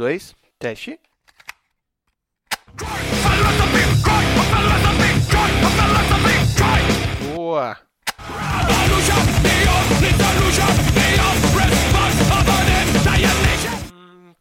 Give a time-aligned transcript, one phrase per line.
[0.00, 0.98] dois, teste.
[7.34, 7.76] Boa.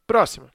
[0.07, 0.49] Próxima.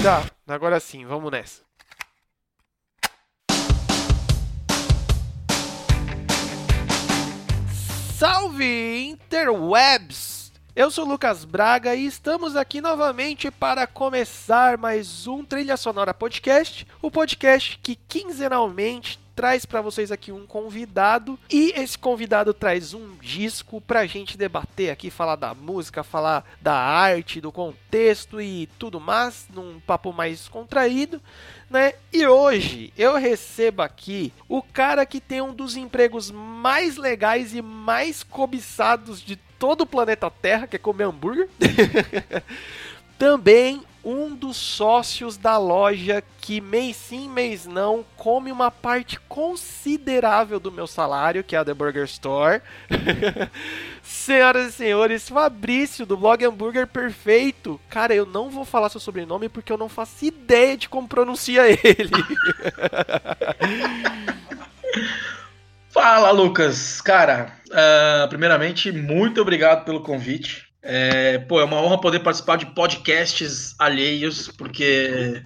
[0.00, 1.69] Tá, agora sim, vamos nessa.
[8.20, 10.52] Salve interwebs!
[10.76, 16.86] Eu sou Lucas Braga e estamos aqui novamente para começar mais um Trilha Sonora Podcast,
[17.00, 23.16] o podcast que quinzenalmente traz para vocês aqui um convidado e esse convidado traz um
[23.22, 29.00] disco pra gente debater aqui, falar da música, falar da arte, do contexto e tudo
[29.00, 31.22] mais, num papo mais contraído,
[31.70, 31.94] né?
[32.12, 37.62] E hoje eu recebo aqui o cara que tem um dos empregos mais legais e
[37.62, 41.48] mais cobiçados de todo o planeta Terra, que é comer hambúrguer.
[43.18, 50.58] Também um dos sócios da loja que mês sim, mês não come uma parte considerável
[50.58, 52.62] do meu salário, que é a The Burger Store.
[54.02, 57.80] Senhoras e senhores, Fabrício do blog Hambúrguer Perfeito.
[57.88, 61.68] Cara, eu não vou falar seu sobrenome porque eu não faço ideia de como pronuncia
[61.68, 61.80] ele.
[65.90, 67.00] Fala, Lucas.
[67.00, 70.69] Cara, uh, primeiramente, muito obrigado pelo convite.
[70.82, 75.42] É, pô, é uma honra poder participar de podcasts alheios, porque,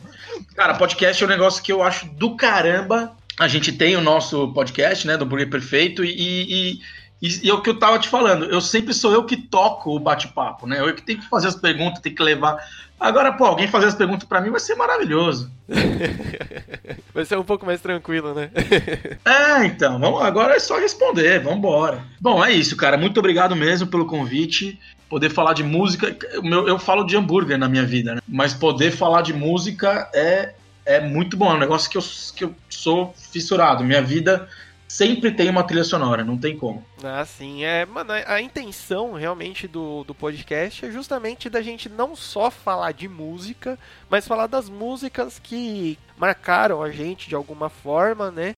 [0.54, 3.16] cara, podcast é um negócio que eu acho do caramba.
[3.38, 6.80] A gente tem o nosso podcast, né, do Burger Perfeito, e, e,
[7.24, 9.96] e, e é o que eu tava te falando, eu sempre sou eu que toco
[9.96, 10.78] o bate-papo, né?
[10.78, 12.58] Eu que tenho que fazer as perguntas, tenho que levar.
[13.00, 15.50] Agora, pô, alguém fazer as perguntas para mim vai ser maravilhoso.
[17.14, 18.50] vai ser um pouco mais tranquilo, né?
[19.24, 22.04] é, então, vamos, agora é só responder, vamos embora.
[22.20, 22.98] Bom, é isso, cara.
[22.98, 26.14] Muito obrigado mesmo pelo convite poder falar de música.
[26.30, 28.20] Eu, eu falo de hambúrguer na minha vida, né?
[28.28, 30.52] Mas poder falar de música é,
[30.84, 31.50] é muito bom.
[31.50, 32.02] É um negócio que eu,
[32.36, 33.82] que eu sou fissurado.
[33.82, 34.46] Minha vida
[34.94, 36.84] sempre tem uma trilha sonora, não tem como.
[37.02, 37.64] Ah, sim.
[37.64, 42.92] É, mano, a, intenção realmente do, do podcast é justamente da gente não só falar
[42.92, 43.76] de música,
[44.08, 48.52] mas falar das músicas que marcaram a gente de alguma forma, né?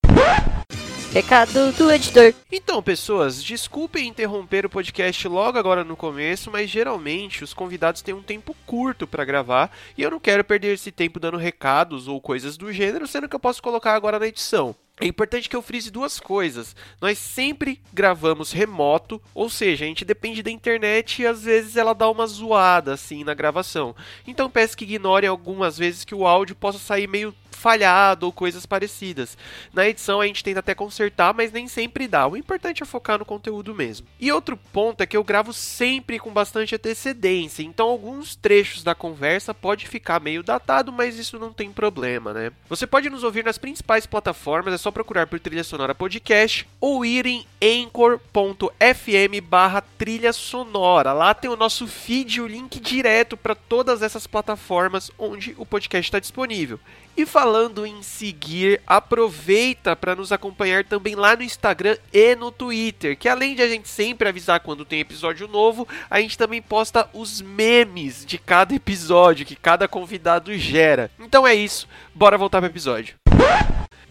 [1.11, 2.35] Recado do editor.
[2.53, 8.15] Então, pessoas, desculpem interromper o podcast logo agora no começo, mas geralmente os convidados têm
[8.15, 12.21] um tempo curto para gravar e eu não quero perder esse tempo dando recados ou
[12.21, 14.77] coisas do gênero, sendo que eu posso colocar agora na edição.
[14.99, 16.75] É importante que eu frise duas coisas.
[17.01, 21.95] Nós sempre gravamos remoto, ou seja, a gente depende da internet e às vezes ela
[21.95, 23.95] dá uma zoada assim na gravação.
[24.27, 27.35] Então peço que ignorem algumas vezes que o áudio possa sair meio
[27.67, 29.37] falhado ou coisas parecidas.
[29.75, 32.25] Na edição a gente tenta até consertar, mas nem sempre dá.
[32.25, 34.07] O importante é focar no conteúdo mesmo.
[34.21, 38.95] E outro ponto é que eu gravo sempre com bastante antecedência, então alguns trechos da
[38.95, 42.53] conversa pode ficar meio datado, mas isso não tem problema, né?
[42.69, 47.05] Você pode nos ouvir nas principais plataformas, é só procurar por Trilha Sonora Podcast ou
[47.05, 51.13] ir em anchor.fm barra trilha sonora.
[51.13, 56.09] Lá tem o nosso feed, o link direto para todas essas plataformas onde o podcast
[56.09, 56.79] está disponível.
[57.17, 63.17] E falando em seguir, aproveita para nos acompanhar também lá no Instagram e no Twitter,
[63.17, 67.09] que além de a gente sempre avisar quando tem episódio novo, a gente também posta
[67.15, 71.11] os memes de cada episódio que cada convidado gera.
[71.19, 73.17] Então é isso, bora voltar pro episódio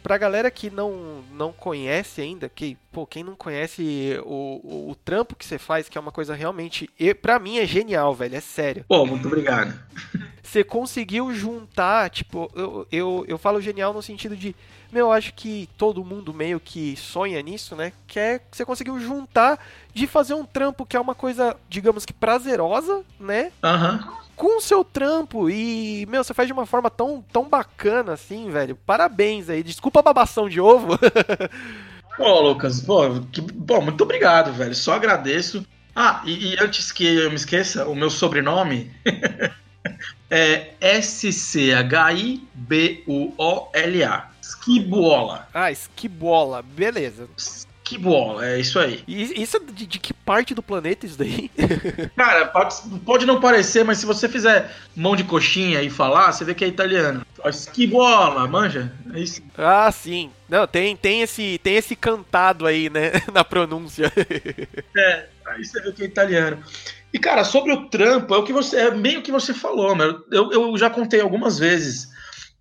[0.05, 4.95] pra galera que não, não conhece ainda, que, pô, quem não conhece o, o, o
[4.95, 8.35] trampo que você faz, que é uma coisa realmente, e, pra mim é genial, velho,
[8.35, 8.85] é sério.
[8.87, 9.73] Pô, muito obrigado.
[10.45, 14.55] Você conseguiu juntar, tipo, eu, eu, eu falo genial no sentido de,
[14.91, 17.91] meu, eu acho que todo mundo meio que sonha nisso, né?
[18.07, 19.59] Que é que você conseguiu juntar
[19.93, 23.51] de fazer um trampo que é uma coisa, digamos que prazerosa, né?
[23.63, 24.05] Aham.
[24.05, 28.13] Uhum com o seu trampo e, meu, você faz de uma forma tão, tão bacana
[28.13, 28.77] assim, velho.
[28.85, 29.63] Parabéns aí.
[29.63, 30.99] Desculpa a babação de ovo.
[32.17, 34.73] Pô, Lucas, pô, que, bom, muito obrigado, velho.
[34.73, 35.65] Só agradeço.
[35.93, 38.89] Ah, e, e antes que eu me esqueça, o meu sobrenome
[40.29, 41.85] é S-C-H-I-B-U-O-L-A.
[44.41, 45.47] Esquibola.
[45.53, 47.27] Ah, Esquibola, beleza.
[47.85, 49.03] Que bola, é isso aí.
[49.07, 51.51] E isso é de, de, que parte do planeta isso daí?
[52.17, 56.43] Cara, pode, pode não parecer, mas se você fizer mão de coxinha e falar, você
[56.43, 57.23] vê que é italiano.
[57.71, 58.91] Que bola, manja?
[59.13, 59.39] É isso.
[59.55, 60.31] Ah, sim.
[60.49, 64.11] Não, tem, tem, esse, tem esse cantado aí, né, na pronúncia.
[64.97, 66.63] é, aí você vê que é italiano.
[67.15, 68.75] E, cara, sobre o trampo, é o que você.
[68.75, 70.21] É meio que você falou, meu.
[70.29, 72.09] Eu, eu já contei algumas vezes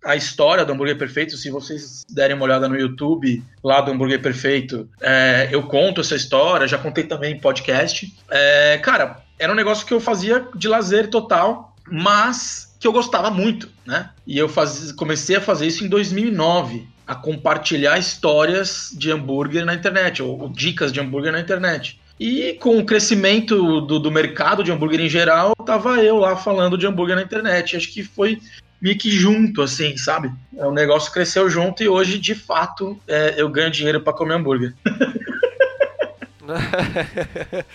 [0.01, 1.35] a história do Hambúrguer Perfeito.
[1.35, 6.15] Se vocês derem uma olhada no YouTube lá do Hambúrguer Perfeito, é, eu conto essa
[6.15, 8.17] história, já contei também em podcast.
[8.31, 13.29] É, cara, era um negócio que eu fazia de lazer total, mas que eu gostava
[13.29, 14.11] muito, né?
[14.25, 19.73] E eu faz, comecei a fazer isso em 2009, a compartilhar histórias de hambúrguer na
[19.73, 21.99] internet, ou, ou dicas de hambúrguer na internet.
[22.19, 26.77] E com o crescimento do, do, mercado de hambúrguer em geral, tava eu lá falando
[26.77, 27.75] de hambúrguer na internet.
[27.75, 28.39] Acho que foi
[28.81, 30.31] meio que junto, assim, sabe?
[30.53, 34.73] O negócio cresceu junto e hoje, de fato, é, eu ganho dinheiro para comer hambúrguer.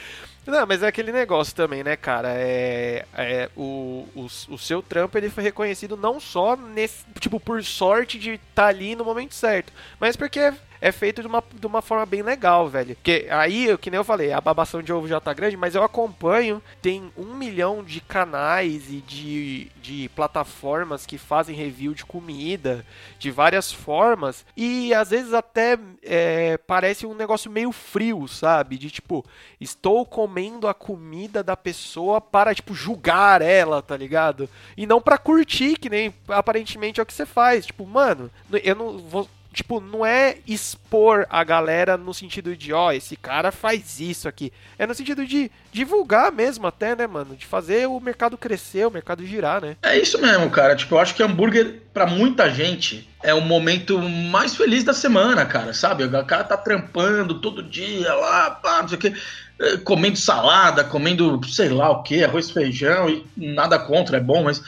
[0.47, 2.31] Não, mas é aquele negócio também, né, cara?
[2.33, 7.63] É, é o, o, o, seu trampo ele foi reconhecido não só nesse, tipo, por
[7.63, 11.67] sorte de estar tá ali no momento certo, mas porque é feito de uma, de
[11.67, 12.95] uma forma bem legal, velho.
[12.97, 15.83] Porque aí, que nem eu falei, a babação de ovo já tá grande, mas eu
[15.83, 22.85] acompanho, tem um milhão de canais e de, de plataformas que fazem review de comida,
[23.19, 28.79] de várias formas, e às vezes até é, parece um negócio meio frio, sabe?
[28.79, 29.25] De tipo,
[29.61, 34.49] estou comendo a comida da pessoa para, tipo, julgar ela, tá ligado?
[34.77, 37.67] E não para curtir, que nem aparentemente é o que você faz.
[37.67, 38.31] Tipo, mano,
[38.63, 43.17] eu não vou tipo, não é expor a galera no sentido de, ó, oh, esse
[43.17, 44.53] cara faz isso aqui.
[44.79, 47.37] É no sentido de divulgar mesmo até, né, mano?
[47.37, 49.77] De fazer o mercado crescer, o mercado girar, né?
[49.83, 50.77] É isso mesmo, cara.
[50.77, 55.45] Tipo, eu acho que hambúrguer, para muita gente, é o momento mais feliz da semana,
[55.45, 56.05] cara, sabe?
[56.05, 59.15] O cara tá trampando todo dia lá, pá, não sei o quê
[59.61, 64.45] eh, comendo salada, comendo sei lá o que, arroz feijão e nada contra, é bom,
[64.45, 64.63] mas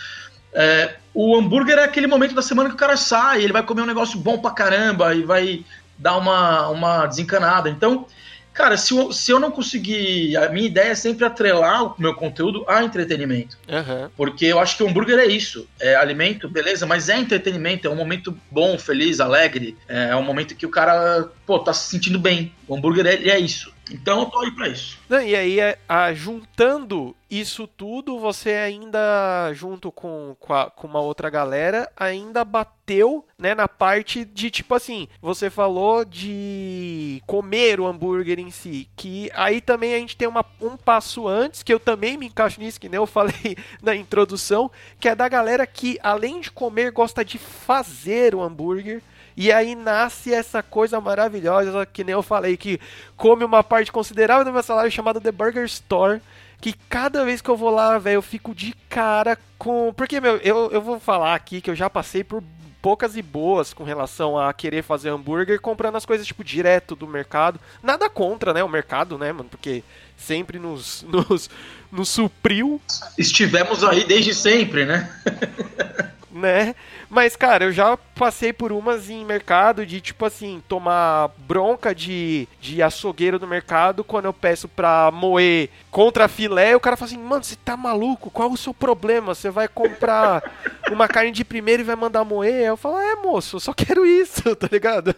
[0.53, 3.83] é, o hambúrguer é aquele momento da semana que o cara sai, ele vai comer
[3.83, 5.65] um negócio bom pra caramba e vai
[5.99, 7.69] dar uma, uma desencanada.
[7.69, 8.07] Então,
[8.53, 10.37] cara, se eu, se eu não conseguir.
[10.37, 13.59] A minha ideia é sempre atrelar o meu conteúdo a entretenimento.
[13.69, 14.11] Uhum.
[14.17, 15.69] Porque eu acho que o hambúrguer é isso.
[15.81, 19.77] É alimento, beleza, mas é entretenimento, é um momento bom, feliz, alegre.
[19.89, 22.53] É um momento que o cara, pô, tá se sentindo bem.
[22.67, 23.72] O hambúrguer é, é isso.
[23.93, 24.99] Então eu tô aí pra isso.
[25.09, 30.87] Não, e aí, é, a, juntando isso tudo, você ainda, junto com, com, a, com,
[30.87, 37.81] uma outra galera, ainda bateu né, na parte de tipo assim, você falou de comer
[37.81, 41.73] o hambúrguer em si, que aí também a gente tem uma, um passo antes, que
[41.73, 45.67] eu também me encaixo nisso, que nem eu falei na introdução, que é da galera
[45.67, 49.03] que, além de comer, gosta de fazer o hambúrguer.
[49.37, 52.81] E aí nasce essa coisa maravilhosa, que nem eu falei, que
[53.17, 56.21] come uma parte considerável do meu salário chamada The Burger Store.
[56.61, 59.93] Que cada vez que eu vou lá, velho, eu fico de cara com.
[59.97, 62.43] Porque, meu, eu, eu vou falar aqui que eu já passei por
[62.83, 67.07] poucas e boas com relação a querer fazer hambúrguer comprando as coisas, tipo, direto do
[67.07, 67.61] mercado.
[67.81, 69.49] Nada contra, né, o mercado, né, mano?
[69.49, 69.85] Porque
[70.17, 71.49] sempre nos, nos,
[71.91, 72.81] nos supriu.
[73.17, 75.09] Estivemos aí desde sempre, né?
[76.43, 76.75] né?
[77.09, 82.47] Mas, cara, eu já passei por umas em mercado de, tipo assim, tomar bronca de,
[82.61, 86.77] de açougueiro no mercado quando eu peço pra moer contra filé.
[86.77, 88.31] O cara fala assim, mano, você tá maluco?
[88.31, 89.35] Qual o seu problema?
[89.35, 90.43] Você vai comprar
[90.91, 92.67] uma carne de primeiro e vai mandar moer?
[92.67, 95.15] Eu falo, é, moço, eu só quero isso, tá ligado?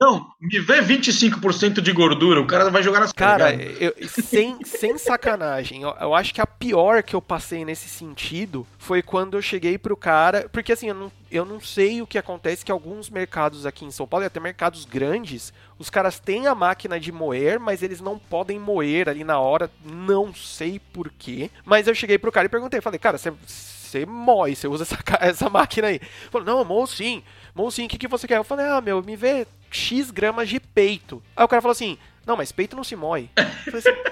[0.00, 4.98] Não, me vê 25% de gordura, o cara vai jogar nas Cara, eu, sem, sem
[4.98, 9.42] sacanagem, eu, eu, acho que a pior que eu passei nesse sentido foi quando eu
[9.42, 10.48] cheguei pro cara.
[10.50, 13.90] Porque assim, eu não, eu não sei o que acontece que alguns mercados aqui em
[13.90, 18.00] São Paulo, e até mercados grandes, os caras têm a máquina de moer, mas eles
[18.00, 21.50] não podem moer ali na hora, não sei porquê.
[21.64, 24.98] Mas eu cheguei pro cara e perguntei, falei, cara, você, você moe, você usa essa,
[25.20, 26.00] essa máquina aí?
[26.30, 27.22] Falou, não, mo sim.
[27.54, 28.38] Mocinho, o que, que você quer?
[28.38, 31.22] Eu falei, ah, meu, me vê X gramas de peito.
[31.36, 33.30] Aí o cara falou assim, não, mas peito não se moe.
[33.36, 34.02] Eu falei assim,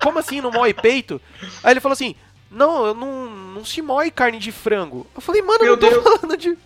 [0.00, 1.20] como assim não moe peito?
[1.62, 2.14] Aí ele falou assim,
[2.50, 5.06] não, eu não, não se moe carne de frango.
[5.14, 6.02] Eu falei, mano, Meu eu não tô Deus.
[6.02, 6.56] falando de.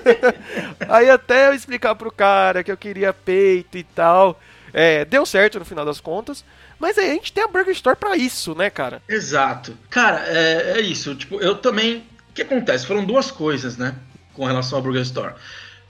[0.88, 4.38] Aí até eu explicar pro cara que eu queria peito e tal.
[4.72, 6.44] É, deu certo no final das contas.
[6.78, 9.02] Mas aí a gente tem a Burger Store pra isso, né, cara?
[9.08, 9.76] Exato.
[9.90, 11.14] Cara, é, é isso.
[11.14, 12.04] Tipo, eu também.
[12.30, 12.86] O que acontece?
[12.86, 13.94] Foram duas coisas, né?
[14.32, 15.34] com relação ao Burger Store.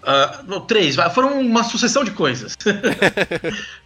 [0.03, 2.55] Uh, três, foram uma sucessão de coisas.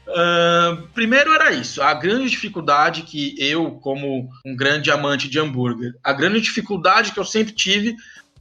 [0.08, 5.94] uh, primeiro era isso, a grande dificuldade que eu, como um grande amante de hambúrguer,
[6.04, 7.96] a grande dificuldade que eu sempre tive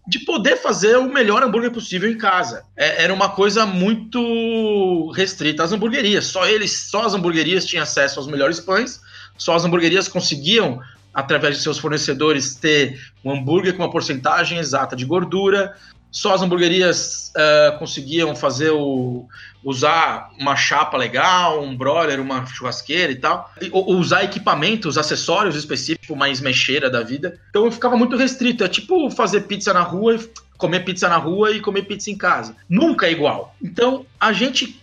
[0.06, 2.66] de poder fazer o melhor hambúrguer possível em casa.
[2.76, 6.26] É, era uma coisa muito restrita às hamburguerias.
[6.26, 9.02] Só eles, só as hamburguerias tinham acesso aos melhores pães,
[9.38, 10.82] só as hamburguerias conseguiam
[11.14, 15.74] através de seus fornecedores ter um hambúrguer com uma porcentagem exata de gordura,
[16.14, 19.28] só as hamburguerias uh, conseguiam fazer o
[19.64, 26.10] usar uma chapa legal, um broiler, uma churrasqueira e tal, e, usar equipamentos, acessórios específicos,
[26.10, 27.40] uma esmexeira da vida.
[27.50, 28.64] Então eu ficava muito restrito.
[28.64, 32.18] É tipo fazer pizza na rua e comer pizza na rua e comer pizza em
[32.18, 32.56] casa.
[32.70, 33.56] Nunca é igual.
[33.62, 34.80] Então, a gente,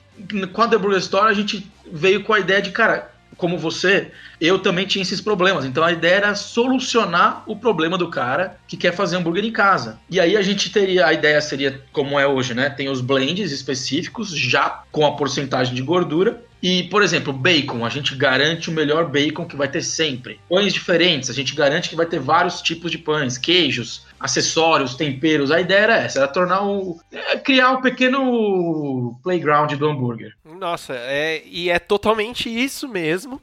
[0.53, 4.13] com a The Burger Store, a gente veio com a ideia de, cara, como você,
[4.41, 5.65] eu também tinha esses problemas.
[5.65, 9.99] Então a ideia era solucionar o problema do cara que quer fazer hambúrguer em casa.
[10.09, 12.71] E aí a gente teria, a ideia seria como é hoje, né?
[12.71, 16.45] Tem os blends específicos, já com a porcentagem de gordura.
[16.63, 20.39] E, por exemplo, bacon, a gente garante o melhor bacon que vai ter sempre.
[20.47, 25.51] Pães diferentes, a gente garante que vai ter vários tipos de pães, queijos, acessórios, temperos.
[25.51, 27.01] A ideia era essa, era tornar o.
[27.11, 30.35] É, criar um pequeno playground do hambúrguer.
[30.45, 33.41] Nossa, é, e é totalmente isso mesmo.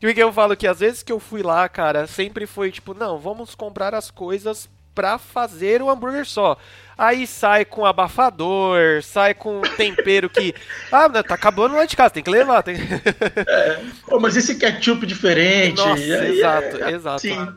[0.00, 3.18] Porque eu falo que às vezes que eu fui lá, cara, sempre foi tipo, não,
[3.18, 6.56] vamos comprar as coisas pra fazer o hambúrguer só.
[6.96, 10.54] Aí sai com abafador, sai com tempero que.
[10.92, 12.62] Ah, tá acabando lá de casa, tem que levar.
[12.62, 12.76] Tem...
[12.76, 13.80] é.
[14.06, 15.78] Pô, mas esse ketchup diferente.
[15.78, 17.20] Nossa, exato, é, exato.
[17.22, 17.48] Sim.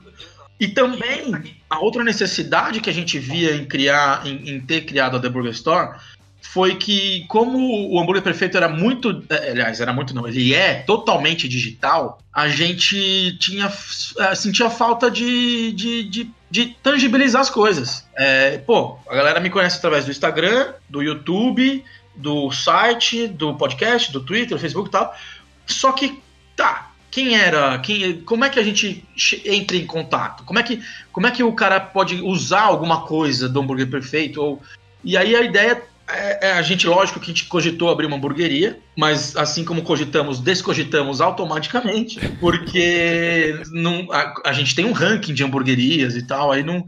[0.60, 5.18] E também a outra necessidade que a gente via em criar, em, em ter criado
[5.18, 5.98] a The Burger Store
[6.42, 7.58] foi que, como
[7.92, 9.26] o hambúrguer perfeito era muito.
[9.30, 13.70] Eh, aliás, era muito não, ele é totalmente digital, a gente tinha
[14.20, 18.08] eh, sentia falta de, de, de, de tangibilizar as coisas.
[18.16, 21.84] É, pô, a galera me conhece através do Instagram, do YouTube,
[22.16, 25.14] do site, do podcast, do Twitter, do Facebook e tal.
[25.66, 26.22] Só que,
[26.56, 29.02] tá, quem era, quem, como é que a gente
[29.46, 30.44] entra em contato?
[30.44, 30.82] Como é que,
[31.14, 34.42] como é que o cara pode usar alguma coisa do hambúrguer perfeito?
[34.42, 34.62] Ou,
[35.02, 38.18] e aí a ideia é, é, a gente, lógico que a gente cogitou abrir uma
[38.18, 45.34] hamburgueria, mas assim como cogitamos, descogitamos automaticamente, porque não, a, a, gente tem um ranking
[45.34, 46.84] de hamburguerias e tal, aí não,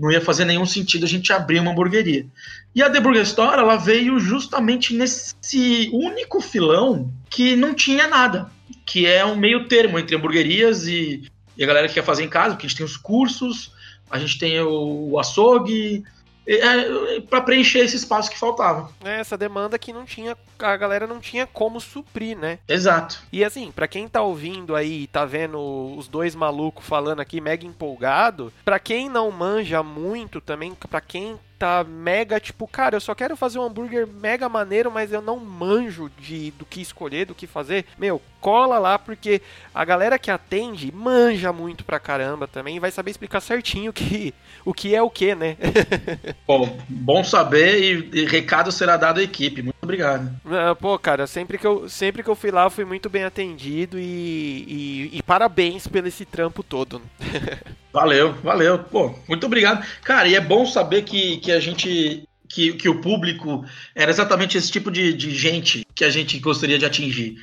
[0.00, 2.26] não ia fazer nenhum sentido a gente abrir uma hamburgueria.
[2.74, 8.50] E a The Burger Store, ela veio justamente nesse único filão que não tinha nada,
[8.86, 12.30] que é um meio termo entre hamburguerias e, e a galera que quer fazer em
[12.30, 13.72] casa, porque a gente tem os cursos,
[14.10, 16.02] a gente tem o, o açougue,
[16.46, 18.90] é, para preencher esse espaço que faltava.
[19.04, 22.58] É, essa demanda que não tinha, a galera não tinha como suprir, né?
[22.68, 23.22] Exato.
[23.32, 25.58] E assim, para quem tá ouvindo aí, tá vendo
[25.96, 31.38] os dois malucos falando aqui mega empolgado, para quem não manja muito também, para quem
[31.60, 35.36] tá mega, tipo, cara, eu só quero fazer um hambúrguer mega maneiro, mas eu não
[35.36, 37.84] manjo de do que escolher, do que fazer.
[37.98, 39.42] Meu, cola lá porque
[39.74, 44.32] a galera que atende manja muito pra caramba também e vai saber explicar certinho que,
[44.64, 45.58] o que é o que, né?
[46.48, 49.62] Bom, bom saber e, e, recado será dado à equipe.
[49.62, 50.34] Muito obrigado.
[50.46, 53.24] Ah, pô, cara, sempre que eu, sempre que eu fui lá, eu fui muito bem
[53.24, 57.02] atendido e, e, e parabéns pelo esse trampo todo.
[57.92, 58.78] Valeu, valeu.
[58.78, 59.84] Pô, muito obrigado.
[60.02, 62.24] Cara, e é bom saber que, que a gente.
[62.48, 66.78] Que, que o público era exatamente esse tipo de, de gente que a gente gostaria
[66.78, 67.36] de atingir.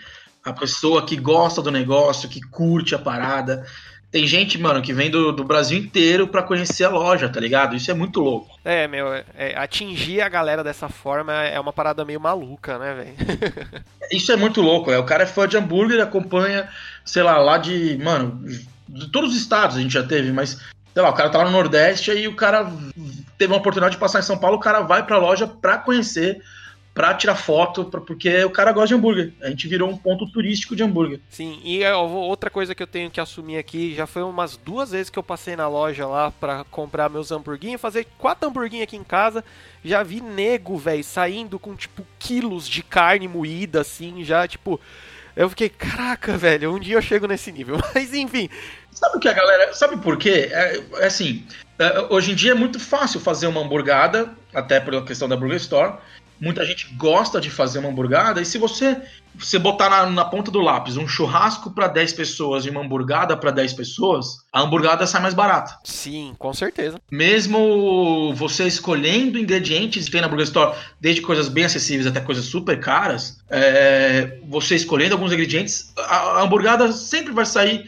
[0.43, 3.65] A pessoa que gosta do negócio, que curte a parada.
[4.09, 7.75] Tem gente, mano, que vem do, do Brasil inteiro para conhecer a loja, tá ligado?
[7.75, 8.57] Isso é muito louco.
[8.63, 13.83] É, meu, é, atingir a galera dessa forma é uma parada meio maluca, né, velho?
[14.11, 14.97] Isso é muito louco, é.
[14.97, 16.69] O cara é fã de hambúrguer, acompanha,
[17.03, 17.97] sei lá, lá de.
[18.01, 18.41] Mano,
[18.87, 20.59] de todos os estados a gente já teve, mas
[20.93, 22.71] sei lá, o cara tá lá no Nordeste aí o cara
[23.37, 26.41] teve uma oportunidade de passar em São Paulo, o cara vai pra loja pra conhecer,
[26.97, 29.31] pra tirar foto, pra, porque o cara gosta de hambúrguer.
[29.43, 31.19] A gente virou um ponto turístico de hambúrguer.
[31.29, 35.11] Sim, e outra coisa que eu tenho que assumir aqui, já foi umas duas vezes
[35.11, 39.03] que eu passei na loja lá pra comprar meus hamburguinhos, fazer quatro hamburguinhos aqui em
[39.03, 39.45] casa,
[39.85, 44.81] já vi nego, velho, saindo com, tipo, quilos de carne moída, assim, já, tipo...
[45.37, 47.77] Eu fiquei, caraca, velho, um dia eu chego nesse nível.
[47.93, 48.49] Mas enfim.
[48.91, 49.71] Sabe o que a galera.
[49.71, 50.49] Sabe por quê?
[50.51, 51.45] É, é assim.
[51.77, 55.57] É, hoje em dia é muito fácil fazer uma hamburgada, até pela questão da Burger
[55.57, 55.99] Store.
[56.39, 59.01] Muita gente gosta de fazer uma hamburgada, e se você
[59.37, 63.37] você botar na, na ponta do lápis um churrasco para 10 pessoas e uma hamburgada
[63.37, 65.77] para 10 pessoas, a hamburgada sai mais barata.
[65.83, 66.99] Sim, com certeza.
[67.11, 72.79] Mesmo você escolhendo ingredientes, tem na Burger Store desde coisas bem acessíveis até coisas super
[72.79, 77.85] caras, é, você escolhendo alguns ingredientes, a, a hamburgada sempre vai sair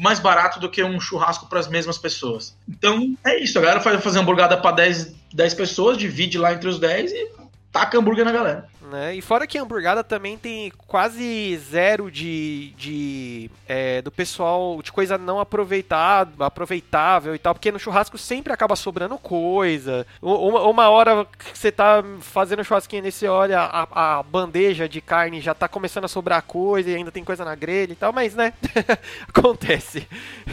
[0.00, 2.56] mais barato do que um churrasco para as mesmas pessoas.
[2.68, 6.68] Então é isso, a galera faz fazer hamburgada para 10, 10 pessoas, divide lá entre
[6.68, 7.41] os 10 e
[7.72, 8.68] taca hambúrguer na galera.
[8.92, 9.14] Né?
[9.14, 14.92] E fora que a hamburgada também tem quase zero de, de é, do pessoal de
[14.92, 20.06] coisa não aproveitado, aproveitável e tal, porque no churrasco sempre acaba sobrando coisa.
[20.20, 25.40] Uma, uma hora que você tá fazendo churrasquinho nesse olha a, a, bandeja de carne
[25.40, 28.34] já tá começando a sobrar coisa e ainda tem coisa na grelha e tal, mas
[28.34, 28.52] né,
[29.26, 30.06] acontece.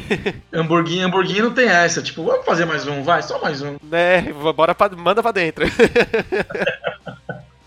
[0.54, 3.76] Hamburguinho, hamburguinho não tem essa, tipo, vamos fazer mais um, vai, só mais um.
[3.84, 4.22] Né,
[4.56, 5.66] bora pra, manda pra dentro.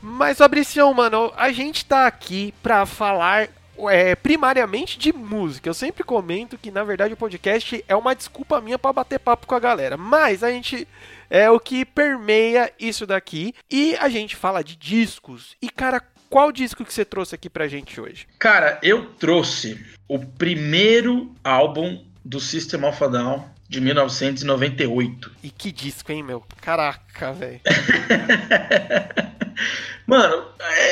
[0.03, 3.49] Mas, Fabricião, mano, a gente tá aqui pra falar
[3.89, 5.69] é, primariamente de música.
[5.69, 9.47] Eu sempre comento que, na verdade, o podcast é uma desculpa minha para bater papo
[9.47, 9.97] com a galera.
[9.97, 10.89] Mas a gente
[11.31, 13.55] é o que permeia isso daqui.
[13.71, 15.57] E a gente fala de discos.
[15.63, 18.27] E, cara, qual disco que você trouxe aqui pra gente hoje?
[18.39, 25.33] Cara, eu trouxe o primeiro álbum do System of a Down de 1998.
[25.43, 26.45] E que disco, hein, meu?
[26.61, 27.59] Caraca, velho.
[30.07, 30.45] Mano,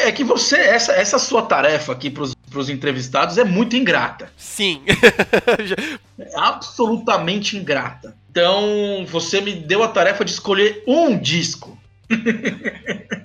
[0.05, 4.33] é que você, essa, essa sua tarefa aqui pros, pros entrevistados é muito ingrata.
[4.35, 4.83] Sim.
[6.19, 8.17] é absolutamente ingrata.
[8.31, 11.79] Então, você me deu a tarefa de escolher um disco.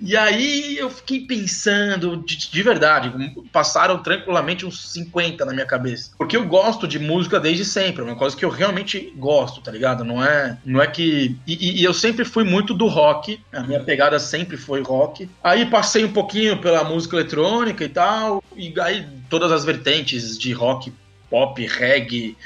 [0.00, 3.12] E aí eu fiquei pensando, de, de, verdade,
[3.52, 6.12] passaram tranquilamente uns 50 na minha cabeça.
[6.16, 9.70] Porque eu gosto de música desde sempre, é uma coisa que eu realmente gosto, tá
[9.70, 10.02] ligado?
[10.02, 11.36] Não é, não é que.
[11.46, 15.28] E, e eu sempre fui muito do rock, a minha pegada sempre foi rock.
[15.44, 20.52] Aí passei um pouquinho pela música eletrônica e tal, e aí todas as vertentes de
[20.52, 20.92] rock,
[21.28, 22.36] pop, reggae.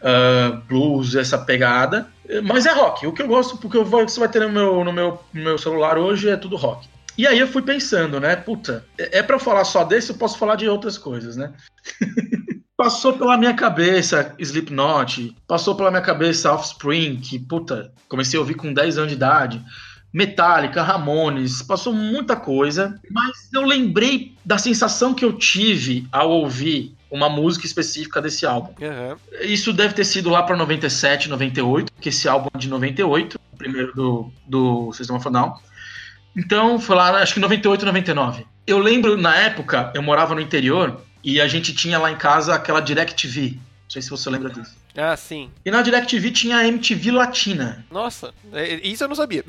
[0.00, 2.08] Uh, blues, essa pegada.
[2.44, 3.06] Mas é rock.
[3.06, 5.44] O que eu gosto, porque o que você vai ter no meu, no meu, no
[5.44, 6.88] meu celular hoje é tudo rock.
[7.20, 8.34] E aí eu fui pensando, né?
[8.34, 11.52] Puta, é, é para falar só desse, eu posso falar de outras coisas, né?
[12.74, 18.54] passou pela minha cabeça Slipknot, passou pela minha cabeça Offspring, que, puta, comecei a ouvir
[18.54, 19.62] com 10 anos de idade.
[20.10, 26.96] Metallica, Ramones, passou muita coisa, mas eu lembrei da sensação que eu tive ao ouvir
[27.10, 28.72] uma música específica desse álbum.
[28.80, 29.16] Uhum.
[29.42, 33.56] Isso deve ter sido lá para 97, 98, que esse álbum é de 98, o
[33.58, 35.69] primeiro do, do System of a Down.
[36.36, 38.46] Então, foi lá, acho que 98, 99.
[38.66, 42.54] Eu lembro, na época, eu morava no interior e a gente tinha lá em casa
[42.54, 43.52] aquela DirecTV.
[43.52, 44.79] Não sei se você lembra disso.
[45.00, 45.50] Ah, sim.
[45.64, 47.84] E na DirecTV tinha a MTV Latina.
[47.90, 49.42] Nossa, é, isso eu não sabia.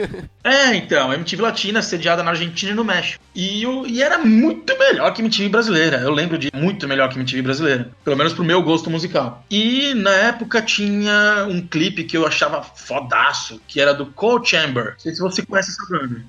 [0.42, 3.22] é, então, a MTV Latina sediada na Argentina e no México.
[3.34, 5.98] E, o, e era muito melhor que a MTV brasileira.
[5.98, 7.90] Eu lembro de muito melhor que a MTV brasileira.
[8.02, 9.44] Pelo menos pro meu gosto musical.
[9.50, 14.92] E na época tinha um clipe que eu achava fodaço, que era do Cold Chamber.
[14.92, 16.24] Não sei se você conhece essa banda.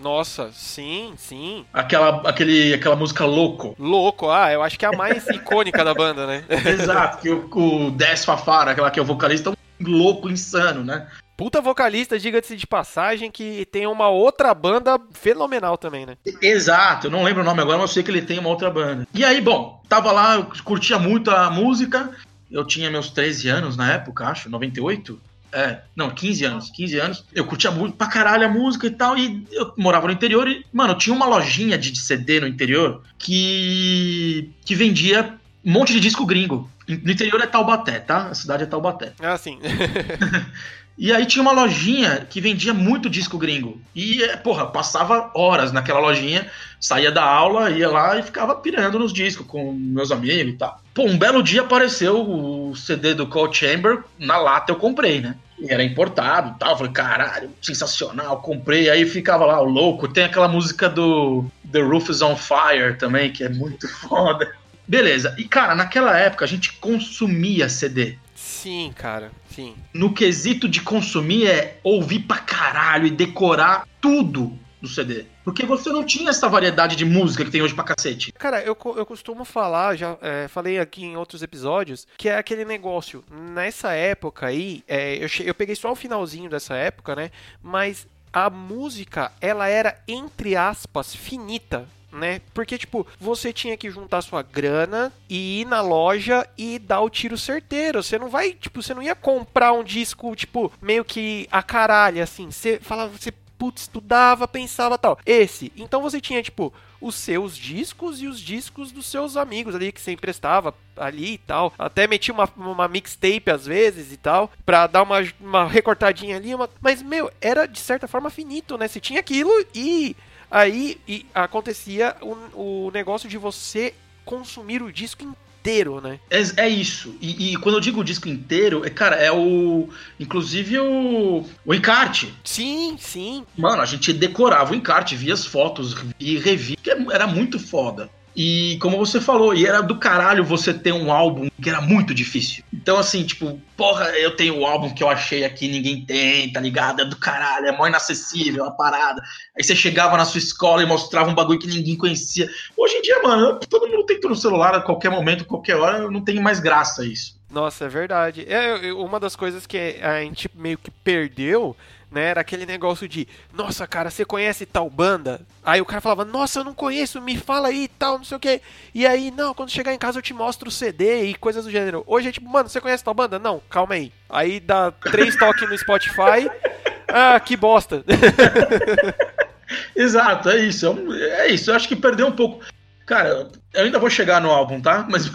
[0.00, 1.64] Nossa, sim, sim.
[1.72, 3.74] Aquela, aquele, aquela música Louco.
[3.78, 6.44] Louco, ah, eu acho que é a mais icônica da banda, né?
[6.48, 9.56] Exato, que o, o Des Fafara, aquela que é o vocalista, um
[9.90, 11.06] louco insano, né?
[11.36, 16.16] Puta vocalista, diga-se de passagem, que tem uma outra banda fenomenal também, né?
[16.40, 18.70] Exato, eu não lembro o nome agora, mas eu sei que ele tem uma outra
[18.70, 19.06] banda.
[19.12, 22.10] E aí, bom, tava lá, eu curtia muito a música,
[22.50, 25.20] eu tinha meus 13 anos na época, acho, 98.
[25.52, 26.70] É, não, 15 anos.
[26.70, 27.24] 15 anos.
[27.32, 29.16] Eu curtia muito pra caralho a música e tal.
[29.16, 34.50] E eu morava no interior e, mano, tinha uma lojinha de CD no interior que.
[34.64, 36.70] que vendia um monte de disco gringo.
[36.86, 38.28] No interior é Taubaté, tá?
[38.28, 39.12] A cidade é Taubaté.
[39.18, 39.58] Ah, sim.
[40.98, 43.80] E aí tinha uma lojinha que vendia muito disco gringo.
[43.94, 48.98] E, é, porra, passava horas naquela lojinha, saía da aula, ia lá e ficava pirando
[48.98, 50.80] nos discos com meus amigos e tal.
[50.94, 55.36] Pô, um belo dia apareceu o CD do Cold Chamber, na lata eu comprei, né?
[55.58, 56.76] E era importado e tal.
[56.76, 58.88] falei, caralho, sensacional, comprei.
[58.88, 60.08] Aí ficava lá, o louco.
[60.08, 64.50] Tem aquela música do The Roof is on Fire também, que é muito foda.
[64.86, 65.34] Beleza.
[65.38, 68.18] E, cara, naquela época a gente consumia CD.
[68.56, 69.76] Sim, cara, sim.
[69.92, 75.26] No quesito de consumir é ouvir pra caralho e decorar tudo do CD.
[75.44, 78.32] Porque você não tinha essa variedade de música que tem hoje pra cacete.
[78.32, 82.64] Cara, eu, eu costumo falar, já é, falei aqui em outros episódios, que é aquele
[82.64, 83.22] negócio.
[83.30, 87.30] Nessa época aí, é, eu, eu peguei só o finalzinho dessa época, né?
[87.62, 92.40] Mas a música, ela era, entre aspas, finita né?
[92.52, 97.10] Porque, tipo, você tinha que juntar sua grana e ir na loja e dar o
[97.10, 98.02] tiro certeiro.
[98.02, 102.22] Você não vai, tipo, você não ia comprar um disco, tipo, meio que a caralho,
[102.22, 102.50] assim.
[102.50, 105.18] Você falava, você putz, estudava, pensava tal.
[105.24, 105.72] Esse.
[105.76, 110.00] Então você tinha, tipo, os seus discos e os discos dos seus amigos ali que
[110.00, 111.72] você emprestava ali e tal.
[111.78, 116.54] Até metia uma, uma mixtape às vezes e tal, pra dar uma, uma recortadinha ali.
[116.54, 116.68] Uma...
[116.80, 118.88] Mas, meu, era de certa forma finito, né?
[118.88, 120.16] Você tinha aquilo e
[120.50, 126.20] Aí e acontecia o, o negócio de você consumir o disco inteiro, né?
[126.30, 127.16] É, é isso.
[127.20, 129.88] E, e, quando eu digo o disco inteiro, é, cara, é o.
[130.18, 131.44] Inclusive o.
[131.64, 132.32] O encarte.
[132.44, 133.44] Sim, sim.
[133.56, 138.08] Mano, a gente decorava o encarte, via as fotos e revia, que era muito foda.
[138.36, 142.14] E como você falou, e era do caralho você ter um álbum que era muito
[142.14, 142.62] difícil.
[142.86, 146.60] Então, assim, tipo, porra, eu tenho o álbum que eu achei aqui, ninguém tem, tá
[146.60, 147.02] ligado?
[147.02, 149.20] É do caralho, é mó inacessível a parada.
[149.58, 152.48] Aí você chegava na sua escola e mostrava um bagulho que ninguém conhecia.
[152.76, 156.08] Hoje em dia, mano, todo mundo tem tudo no celular a qualquer momento, qualquer hora,
[156.08, 157.36] não tem mais graça isso.
[157.50, 158.46] Nossa, é verdade.
[158.48, 161.76] É, uma das coisas que a gente meio que perdeu
[162.10, 162.30] né?
[162.30, 165.40] Era aquele negócio de, nossa, cara, você conhece tal banda?
[165.64, 168.40] Aí o cara falava, nossa, eu não conheço, me fala aí tal, não sei o
[168.40, 168.60] que.
[168.94, 171.70] E aí, não, quando chegar em casa eu te mostro o CD e coisas do
[171.70, 172.04] gênero.
[172.06, 173.38] Hoje é tipo, mano, você conhece tal banda?
[173.38, 174.12] Não, calma aí.
[174.28, 176.48] Aí dá três toques no Spotify.
[177.08, 178.04] Ah, que bosta.
[179.94, 180.92] Exato, é isso.
[181.38, 181.70] É isso.
[181.70, 182.64] Eu acho que perdeu um pouco.
[183.06, 185.06] Cara, eu ainda vou chegar no álbum, tá?
[185.08, 185.30] Mas.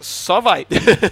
[0.00, 0.66] Só vai.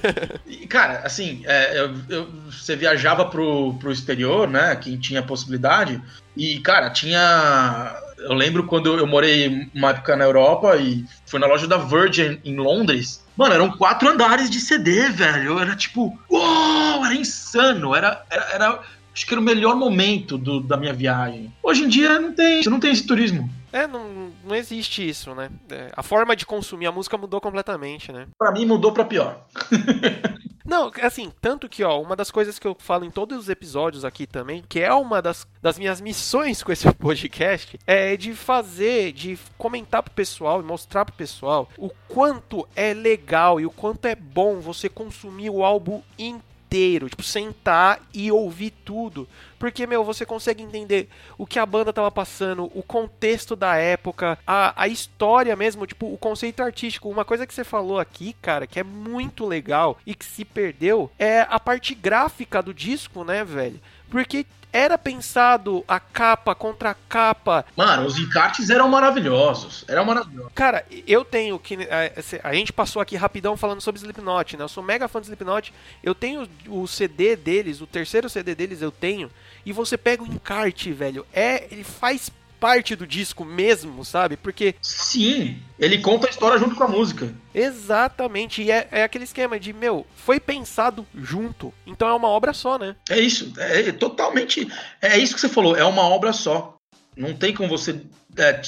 [0.68, 4.76] cara, assim, é, eu, eu, você viajava pro, pro exterior, né?
[4.76, 6.02] Quem tinha possibilidade.
[6.36, 7.96] E, cara, tinha.
[8.18, 12.40] Eu lembro quando eu morei uma época na Europa e fui na loja da Virgin
[12.44, 13.24] em Londres.
[13.36, 15.58] Mano, eram quatro andares de CD, velho.
[15.58, 17.94] Era tipo, uou, era insano.
[17.94, 18.80] Era, era, era
[19.14, 21.52] acho que era o melhor momento do, da minha viagem.
[21.62, 23.48] Hoje em dia não tem, não tem esse turismo.
[23.72, 25.48] É, não, não existe isso, né?
[25.70, 28.26] É, a forma de consumir a música mudou completamente, né?
[28.38, 29.46] Pra mim mudou pra pior.
[30.66, 34.02] Não, assim, tanto que, ó, uma das coisas que eu falo em todos os episódios
[34.02, 39.12] aqui também, que é uma das, das minhas missões com esse podcast, é de fazer,
[39.12, 44.06] de comentar pro pessoal e mostrar pro pessoal o quanto é legal e o quanto
[44.06, 49.28] é bom você consumir o álbum inteiro inteiro, tipo, sentar e ouvir tudo.
[49.58, 51.08] Porque, meu, você consegue entender
[51.38, 56.12] o que a banda tava passando, o contexto da época, a, a história mesmo, tipo,
[56.12, 57.08] o conceito artístico.
[57.08, 61.10] Uma coisa que você falou aqui, cara, que é muito legal e que se perdeu,
[61.18, 63.80] é a parte gráfica do disco, né, velho?
[64.14, 67.66] Porque era pensado a capa contra a capa.
[67.74, 69.84] Mano, os encartes eram maravilhosos.
[69.88, 70.52] Eram maravilhosos.
[70.54, 71.74] Cara, eu tenho que.
[71.90, 74.62] A, a, gente passou aqui rapidão falando sobre Slipknot, né?
[74.62, 75.74] Eu sou mega fã de Slipknot.
[76.00, 79.28] Eu tenho o CD deles, o terceiro CD deles eu tenho.
[79.66, 81.26] E você pega o encarte, velho.
[81.32, 81.66] É.
[81.72, 82.30] Ele faz
[82.64, 84.38] parte do disco mesmo, sabe?
[84.38, 84.74] Porque.
[84.80, 87.30] Sim, ele conta a história junto com a música.
[87.54, 92.54] Exatamente, e é, é aquele esquema de, meu, foi pensado junto, então é uma obra
[92.54, 92.96] só, né?
[93.10, 94.66] É isso, é, é totalmente.
[95.02, 96.76] É isso que você falou, é uma obra só.
[97.14, 98.00] Não tem como você
[98.36, 98.62] é,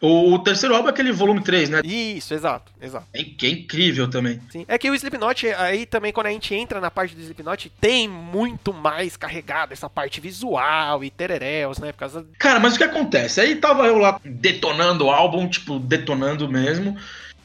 [0.00, 1.80] o, o, terceiro álbum é aquele volume 3, né?
[1.84, 3.06] Isso, exato, exato.
[3.12, 4.40] É, que é incrível também.
[4.50, 4.64] Sim.
[4.66, 8.08] É que o Slipknot, aí também, quando a gente entra na parte do Slipknot, tem
[8.08, 11.92] muito mais carregado essa parte visual e tereréus, né?
[11.92, 12.26] Por causa...
[12.38, 13.40] Cara, mas o que acontece?
[13.40, 16.96] Aí tava eu lá detonando o álbum, tipo, detonando mesmo.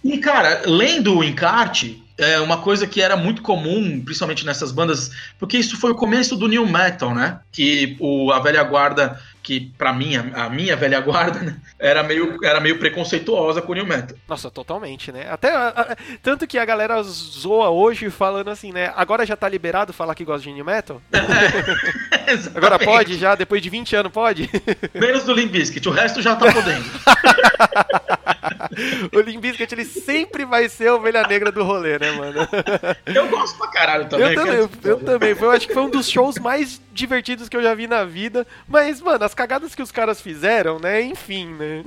[0.04, 5.12] E, cara, lendo o encarte, é uma coisa que era muito comum, principalmente nessas bandas,
[5.38, 7.40] porque isso foi o começo do new metal, né?
[7.52, 12.02] Que o, a velha guarda que para mim, a, a, minha velha guarda, né, era,
[12.02, 14.18] meio, era meio preconceituosa com o New Metal.
[14.28, 15.28] Nossa, totalmente, né?
[15.30, 18.92] Até a, a, tanto que a galera zoa hoje falando assim, né?
[18.96, 21.00] Agora já tá liberado falar que gosta de New Metal?
[21.14, 21.20] É,
[22.54, 23.36] Agora pode já?
[23.36, 24.50] Depois de 20 anos pode?
[24.94, 26.86] Menos do Limp Bizkit, o resto já tá podendo.
[29.14, 32.48] o Limp Bizkit, ele sempre vai ser a ovelha negra do rolê, né, mano?
[33.06, 34.34] Eu gosto pra caralho também.
[34.34, 35.36] Eu também, eu, eu também.
[35.40, 38.46] Eu acho que foi um dos shows mais divertidos que eu já vi na vida.
[38.68, 41.02] Mas, mano, as cagadas que os caras fizeram, né?
[41.02, 41.84] Enfim, né?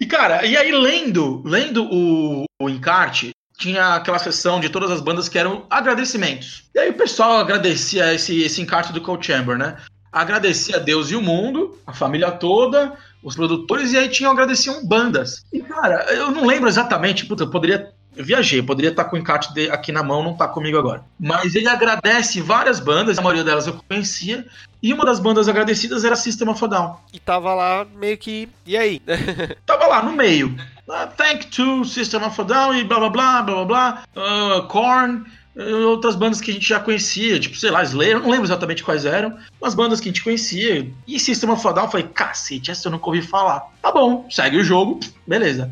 [0.00, 3.30] e, cara, e aí lendo, lendo o, o encarte,
[3.62, 6.64] tinha aquela sessão de todas as bandas que eram agradecimentos.
[6.74, 9.76] E aí o pessoal agradecia esse, esse encarte do Cold Chamber, né?
[10.10, 14.84] Agradecia a Deus e o mundo, a família toda, os produtores, e aí tinham agradeciam
[14.84, 15.44] bandas.
[15.52, 19.16] E, cara, eu não lembro exatamente, puta, eu poderia eu viajei, eu poderia estar com
[19.16, 21.02] o encarte aqui na mão, não está comigo agora.
[21.18, 24.46] Mas ele agradece várias bandas, a maioria delas eu conhecia,
[24.82, 26.96] e uma das bandas agradecidas era System of a Down.
[27.12, 28.48] E tava lá meio que.
[28.66, 29.00] E aí?
[29.64, 30.48] tava lá no meio.
[30.88, 34.02] Uh, thank to System of a Down e blá blá blá blá blá blá.
[34.14, 35.24] Uh, Korn.
[35.54, 38.82] Uh, outras bandas que a gente já conhecia, tipo, sei lá, Slayer, não lembro exatamente
[38.82, 40.90] quais eram, mas bandas que a gente conhecia.
[41.06, 43.70] E System of a Down, eu falei, cacete, essa eu nunca ouvi falar.
[43.82, 45.70] Tá bom, segue o jogo, beleza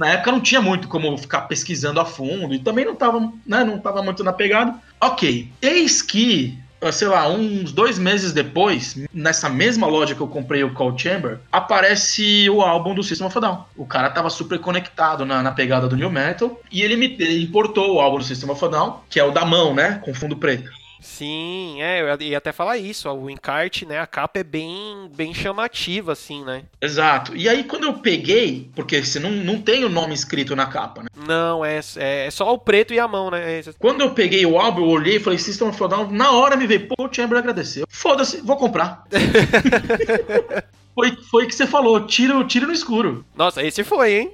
[0.00, 3.62] na época não tinha muito como ficar pesquisando a fundo e também não tava, né,
[3.62, 4.74] não tava muito na pegada.
[4.98, 6.58] Ok, eis que
[6.90, 11.38] sei lá, uns dois meses depois, nessa mesma loja que eu comprei o Cold Chamber,
[11.52, 13.64] aparece o álbum do System of a Down.
[13.76, 17.42] O cara tava super conectado na, na pegada do New Metal e ele me ele
[17.42, 20.14] importou o álbum do System of a Down, que é o da mão, né, com
[20.14, 20.70] fundo preto.
[21.00, 25.10] Sim, é, eu ia até falar isso, ó, o encarte, né, a capa é bem,
[25.14, 26.64] bem chamativa, assim, né?
[26.80, 27.34] Exato.
[27.34, 31.02] E aí quando eu peguei, porque você não, não tem o nome escrito na capa,
[31.02, 31.08] né?
[31.26, 33.60] Não, é, é, é só o preto e a mão, né?
[33.60, 36.56] É quando eu peguei o álbum, eu olhei e falei, System of Down, na hora
[36.56, 37.86] me veio, pô, o Chamber agradeceu.
[37.88, 39.04] Foda-se, vou comprar.
[40.94, 43.24] foi, foi que você falou, tiro, tiro no escuro.
[43.34, 44.32] Nossa, esse foi, hein?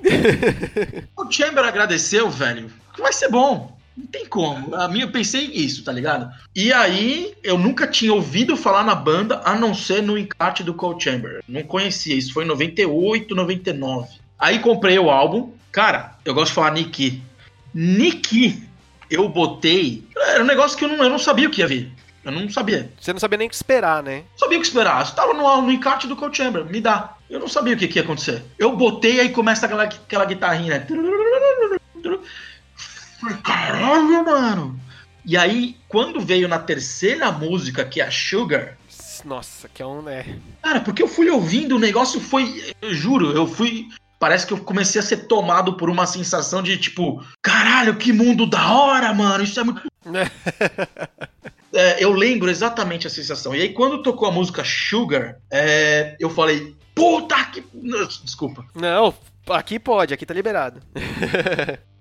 [1.16, 2.70] o Chamber agradeceu, velho.
[2.98, 3.75] Vai ser bom.
[3.96, 4.74] Não tem como.
[4.74, 6.30] A minha, eu pensei isso, tá ligado?
[6.54, 10.74] E aí, eu nunca tinha ouvido falar na banda, a não ser no encarte do
[10.74, 11.42] Cold Chamber.
[11.48, 14.08] Não conhecia, isso foi em 98, 99.
[14.38, 15.50] Aí comprei o álbum.
[15.72, 17.22] Cara, eu gosto de falar Niki.
[17.72, 18.62] Niki,
[19.10, 20.04] eu botei.
[20.16, 21.90] Era um negócio que eu não, eu não sabia o que ia vir.
[22.22, 22.90] Eu não sabia.
[23.00, 24.24] Você não sabia nem o que esperar, né?
[24.32, 25.06] Não sabia o que esperar.
[25.06, 27.14] Você tava no, no encarte do Cold Chamber, me dá.
[27.30, 28.42] Eu não sabia o que, que ia acontecer.
[28.58, 30.86] Eu botei aí começa aquela, aquela guitarrinha, né?
[33.20, 34.80] Falei, Caralho, mano.
[35.24, 38.76] E aí, quando veio na terceira música, que é a Sugar,
[39.24, 40.38] Nossa, que é um, né?
[40.62, 42.72] Cara, porque eu fui ouvindo, o negócio foi.
[42.80, 43.88] Eu juro, eu fui.
[44.20, 48.46] Parece que eu comecei a ser tomado por uma sensação de tipo, caralho, que mundo
[48.46, 49.42] da hora, mano.
[49.42, 49.82] Isso é muito.
[51.74, 53.54] É, eu lembro exatamente a sensação.
[53.54, 57.62] E aí, quando tocou a música Sugar, é, eu falei, puta que.
[58.24, 58.64] Desculpa.
[58.74, 59.12] Não,
[59.50, 60.80] aqui pode, aqui tá liberado.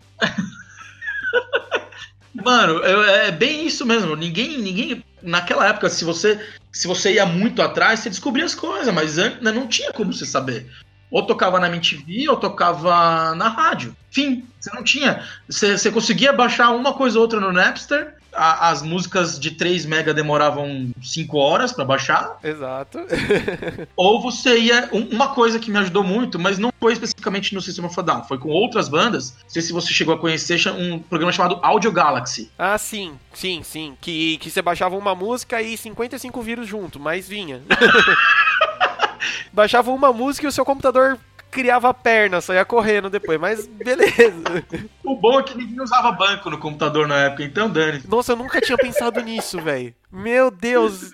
[2.43, 4.15] Mano, eu- é bem isso mesmo.
[4.15, 5.03] Ninguém, ninguém.
[5.21, 6.39] Naquela época, se você,
[6.71, 10.13] se você ia muito atrás, você descobria as coisas, mas antes né, não tinha como
[10.13, 10.69] você saber.
[11.09, 13.95] Ou tocava na MTV, ou tocava na rádio.
[14.11, 15.23] Fim, você não tinha.
[15.47, 18.14] Você, você conseguia baixar uma coisa ou outra no Napster.
[18.35, 22.37] A- as músicas de 3 mega demoravam 5 horas pra baixar.
[22.43, 22.99] Exato.
[23.95, 24.89] Ou você ia.
[24.91, 28.23] um- uma coisa que me ajudou muito, mas não foi especificamente no System of Down,
[28.23, 29.31] foi com outras bandas.
[29.43, 32.51] Não sei se você chegou a conhecer um programa chamado Audio Galaxy.
[32.57, 33.97] Ah, sim, sim, sim.
[34.01, 37.61] Que, que você baixava uma música e 55 vírus junto, mas vinha.
[39.51, 41.17] baixava uma música e o seu computador
[41.55, 44.65] criava perna, saía correndo depois, mas beleza.
[45.05, 48.03] O bom é que ninguém usava banco no computador na época, então dane.
[48.05, 49.95] Nossa, eu nunca tinha pensado nisso, velho.
[50.11, 51.13] Meu Deus.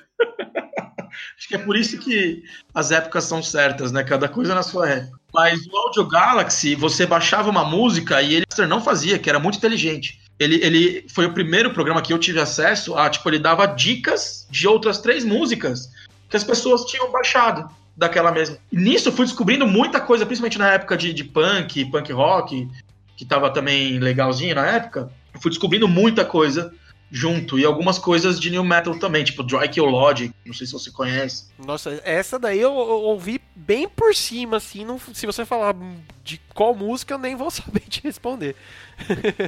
[1.38, 2.42] Acho que é por isso que
[2.74, 4.04] as épocas são certas, né?
[4.04, 5.20] Cada coisa na sua época.
[5.32, 9.60] Mas o Audio Galaxy, você baixava uma música e ele não fazia, que era muito
[9.60, 10.20] inteligente.
[10.40, 14.48] Ele, ele foi o primeiro programa que eu tive acesso a, tipo, ele dava dicas
[14.50, 15.92] de outras três músicas
[16.28, 17.70] que as pessoas tinham baixado
[18.02, 18.58] daquela mesma.
[18.72, 22.68] E nisso eu fui descobrindo muita coisa, principalmente na época de, de punk, punk rock,
[23.16, 25.12] que tava também legalzinho na época.
[25.32, 26.74] Eu fui descobrindo muita coisa
[27.12, 30.74] junto e algumas coisas de new metal também, tipo Dry Kill Logic, não sei se
[30.74, 31.46] você conhece.
[31.60, 34.86] Nossa, essa daí eu, eu ouvi bem por cima, assim.
[34.86, 35.76] Não, se você falar
[36.24, 38.56] de qual música, eu nem vou saber te responder.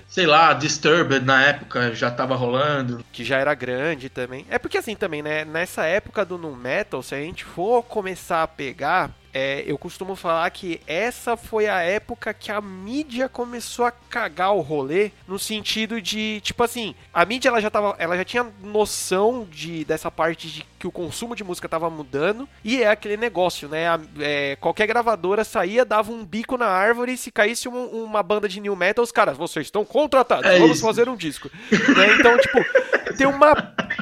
[0.08, 3.04] Sei lá, Disturbed na época já tava rolando.
[3.14, 4.46] Que já era grande também.
[4.50, 5.46] É porque assim também, né?
[5.46, 9.12] Nessa época do nu metal, se a gente for começar a pegar.
[9.34, 14.54] É, eu costumo falar que essa foi a época que a mídia começou a cagar
[14.54, 18.46] o rolê no sentido de, tipo assim, a mídia ela já tava, ela já tinha
[18.62, 23.16] noção de dessa parte de que o consumo de música tava mudando e é aquele
[23.18, 23.88] negócio, né?
[23.88, 28.22] A- é, qualquer gravadora saía, dava um bico na árvore e se caísse um- uma
[28.22, 30.86] banda de new metal, os caras, vocês estão contratados, É vamos isso.
[30.86, 31.50] fazer um disco.
[31.98, 32.16] Né?
[32.20, 33.54] Então, tipo, tem uma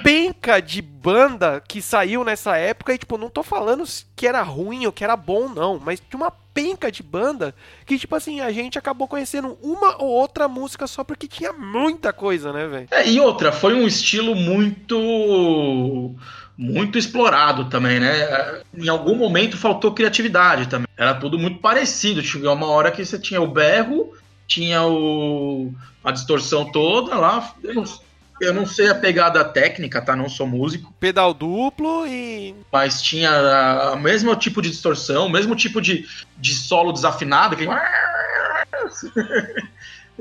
[0.04, 3.84] penca de banda que saiu nessa época e, tipo, não tô falando
[4.16, 7.98] que era ruim ou que era bom, não, mas tinha uma penca de banda que,
[7.98, 12.52] tipo assim, a gente acabou conhecendo uma ou outra música só porque tinha muita coisa,
[12.52, 12.88] né, velho?
[12.92, 16.16] É, e outra, foi um estilo muito
[16.58, 18.62] muito explorado também, né?
[18.78, 20.88] Em algum momento faltou criatividade também.
[20.96, 22.22] Era tudo muito parecido.
[22.22, 24.14] Chegou uma hora que você tinha o berro,
[24.46, 27.56] tinha o a distorção toda lá.
[27.64, 27.84] Eu não,
[28.42, 30.16] eu não sei a pegada técnica, tá?
[30.16, 30.94] Não sou músico.
[31.00, 32.54] Pedal duplo e.
[32.72, 36.06] mas tinha a- o mesmo tipo de distorção, o mesmo tipo de,
[36.38, 37.66] de solo desafinado, que...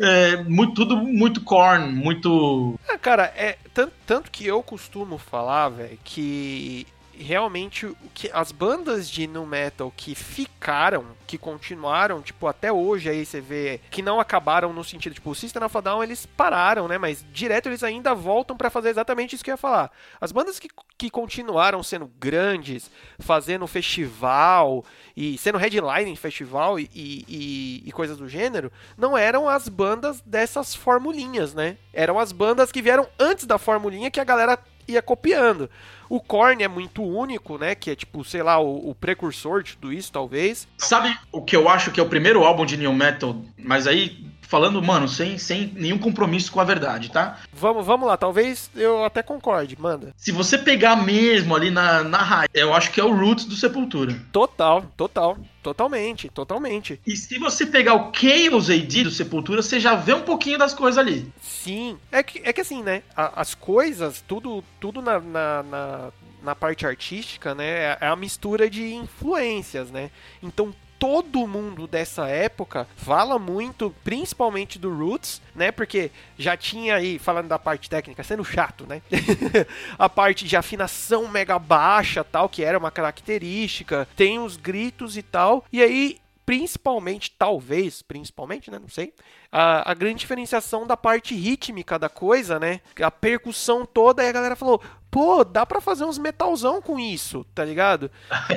[0.03, 2.79] É, muito, tudo muito corn, muito.
[2.89, 6.87] Ah, cara, é tanto, tanto que eu costumo falar, velho, que
[7.21, 13.09] realmente o que as bandas de nu metal que ficaram, que continuaram, tipo, até hoje
[13.09, 16.25] aí você vê que não acabaram no sentido, tipo, o System of a Down eles
[16.25, 19.91] pararam, né, mas direto eles ainda voltam pra fazer exatamente isso que eu ia falar.
[20.21, 24.85] As bandas que, que continuaram sendo grandes, fazendo festival
[25.17, 30.21] e sendo headline em festival e, e, e coisas do gênero, não eram as bandas
[30.23, 31.77] dessas formulinhas, né?
[31.93, 35.71] Eram as bandas que vieram antes da formulinha que a galera ia copiando.
[36.11, 37.77] O Korn é muito único, né?
[37.77, 40.67] Que é tipo, sei lá, o, o precursor de tudo isso, talvez.
[40.77, 43.41] Sabe o que eu acho que é o primeiro álbum de New Metal?
[43.57, 47.39] Mas aí, falando, mano, sem, sem nenhum compromisso com a verdade, tá?
[47.53, 50.13] Vamos, vamos lá, talvez eu até concorde, manda.
[50.17, 53.55] Se você pegar mesmo ali na, na raiz, eu acho que é o Roots do
[53.55, 54.21] Sepultura.
[54.33, 57.01] Total, total, totalmente, totalmente.
[57.07, 60.75] E se você pegar o Chaos AD do Sepultura, você já vê um pouquinho das
[60.75, 61.33] coisas ali.
[61.41, 63.05] Sim, é que, é que assim, né?
[63.17, 66.09] a- as coisas, tudo, tudo na, na, na,
[66.43, 67.69] na parte artística, né?
[67.69, 70.11] É é a mistura de influências, né?
[70.43, 75.73] Então todo mundo dessa época fala muito, principalmente do Roots, né?
[75.73, 79.01] Porque já tinha aí, falando da parte técnica, sendo chato, né?
[79.99, 85.23] a parte de afinação mega baixa, tal, que era uma característica, tem os gritos e
[85.23, 89.15] tal, e aí principalmente, talvez, principalmente, né, não sei,
[89.53, 94.33] a, a grande diferenciação da parte rítmica da coisa, né, a percussão toda, e a
[94.33, 98.11] galera falou, pô, dá pra fazer uns metalzão com isso, tá ligado?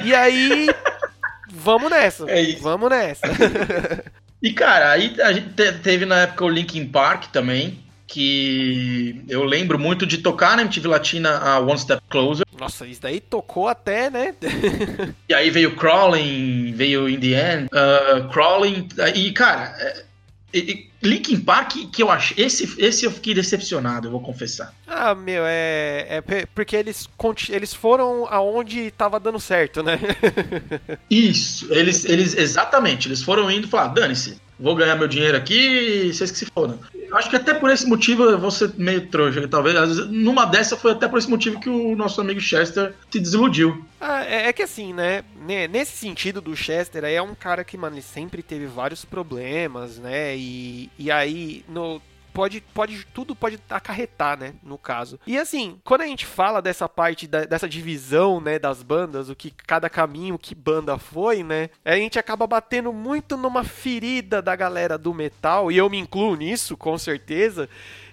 [0.03, 0.67] E aí,
[1.49, 2.29] vamos nessa.
[2.29, 2.61] É isso.
[2.63, 3.21] Vamos nessa.
[4.43, 9.41] E, cara, aí a gente te- teve na época o Linkin Park também, que eu
[9.45, 12.45] lembro muito de tocar na MTV Latina a One Step Closer.
[12.59, 14.35] Nossa, isso daí tocou até, né?
[15.29, 20.03] E aí veio Crawling, veio In The End, uh, Crawling, e, cara, é,
[20.53, 20.59] e-
[21.01, 24.73] e Linkin Park, que eu acho, esse, esse eu fiquei decepcionado, eu vou confessar.
[24.87, 27.09] Ah, meu, é, é porque eles,
[27.49, 29.99] eles foram aonde tava dando certo, né?
[31.09, 35.53] Isso, eles, eles exatamente, eles foram indo e falaram, dane-se, vou ganhar meu dinheiro aqui
[35.53, 36.79] e vocês que se fodam.
[36.95, 40.45] Eu acho que até por esse motivo eu vou ser meio trouxa, talvez, vezes, numa
[40.45, 43.85] dessa foi até por esse motivo que o nosso amigo Chester se desiludiu.
[43.99, 45.23] Ah, é, é que assim, né?
[45.45, 49.03] né, Nesse sentido do Chester, aí é um cara que, mano, ele sempre teve vários
[49.03, 50.35] problemas, né?
[50.37, 52.01] E, e aí, no.
[52.33, 55.19] Pode, pode, tudo pode acarretar, né, no caso.
[55.27, 59.35] E assim, quando a gente fala dessa parte, da- dessa divisão, né, das bandas, o
[59.35, 64.55] que cada caminho, que banda foi, né, a gente acaba batendo muito numa ferida da
[64.55, 67.69] galera do metal, e eu me incluo nisso, com certeza,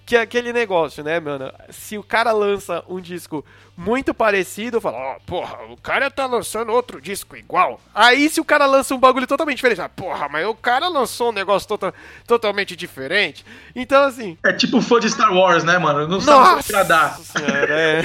[0.06, 1.52] que é aquele negócio, né, mano?
[1.70, 3.44] Se o cara lança um disco
[3.76, 7.80] muito parecido, fala, ó, porra, o cara tá lançando outro disco igual.
[7.94, 11.30] Aí se o cara lança um bagulho totalmente diferente, ah, porra, mas o cara lançou
[11.30, 11.94] um negócio tota-
[12.26, 13.44] totalmente diferente.
[13.74, 16.06] Então, assim, É tipo fã de Star Wars, né, mano?
[16.08, 17.18] Não sabe se agradar.
[17.20, 18.02] senhora, é.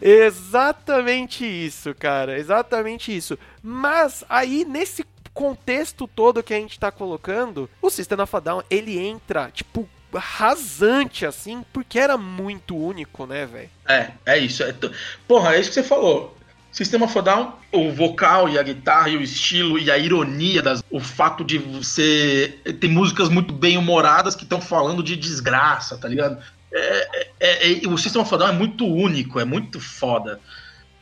[0.00, 3.38] exatamente isso, cara, exatamente isso.
[3.62, 8.62] Mas aí, nesse contexto todo que a gente tá colocando, o System of a Down,
[8.70, 13.70] ele entra, tipo, rasante, assim, porque era muito único, né, velho?
[13.88, 14.62] É, é isso.
[14.62, 14.90] É t-
[15.28, 16.36] Porra, é isso que você falou.
[16.72, 21.00] Sistema Down, o vocal e a guitarra e o estilo e a ironia, das, o
[21.00, 26.40] fato de você ter músicas muito bem humoradas que estão falando de desgraça, tá ligado?
[26.72, 27.08] É,
[27.40, 30.40] é- é- o System of é muito único, é muito foda.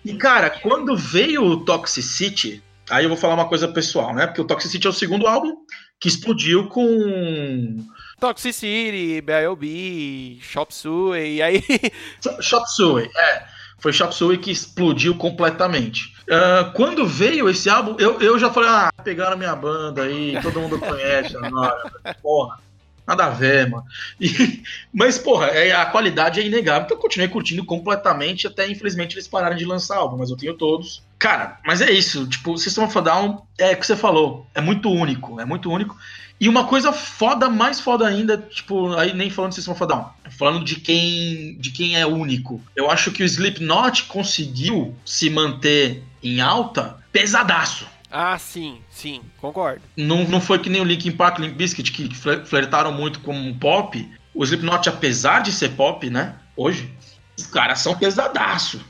[0.03, 4.27] E cara, quando veio o Toxicity, aí eu vou falar uma coisa pessoal, né?
[4.27, 5.55] Porque o Toxicity é o segundo álbum
[6.01, 7.77] que explodiu com
[8.21, 11.63] Toxicity, B.I.O.B., Chop Suey, e aí...
[12.41, 13.43] Chop Suey, é.
[13.79, 16.13] Foi Chop Suey que explodiu completamente.
[16.31, 20.61] Ah, quando veio esse álbum, eu, eu já falei, ah, pegaram minha banda aí, todo
[20.61, 21.91] mundo conhece agora.
[22.21, 22.59] Porra,
[23.07, 23.85] nada a ver, mano.
[24.21, 29.15] E- mas, porra, é- a qualidade é inegável, então eu continuei curtindo completamente, até infelizmente
[29.15, 31.03] eles pararam de lançar álbum, mas eu tenho todos.
[31.19, 34.47] Cara, mas é isso, tipo, o System of a Down é o que você falou,
[34.55, 35.97] é muito único, é muito único.
[36.41, 39.87] E uma coisa foda, mais foda ainda, tipo, aí nem falando de System of a
[39.87, 42.63] Down, falando de quem, de quem é único.
[42.77, 47.87] Eu acho que o Slipknot conseguiu se manter em alta pesadaço.
[48.11, 49.83] Ah, sim, sim, concordo.
[49.97, 53.35] Não, não foi que nem o Linkin Park, Limp Bizkit, que fle- flertaram muito com
[53.37, 54.09] um pop.
[54.33, 56.89] O Slipknot, apesar de ser pop, né, hoje,
[57.37, 58.81] os caras são pesadaço.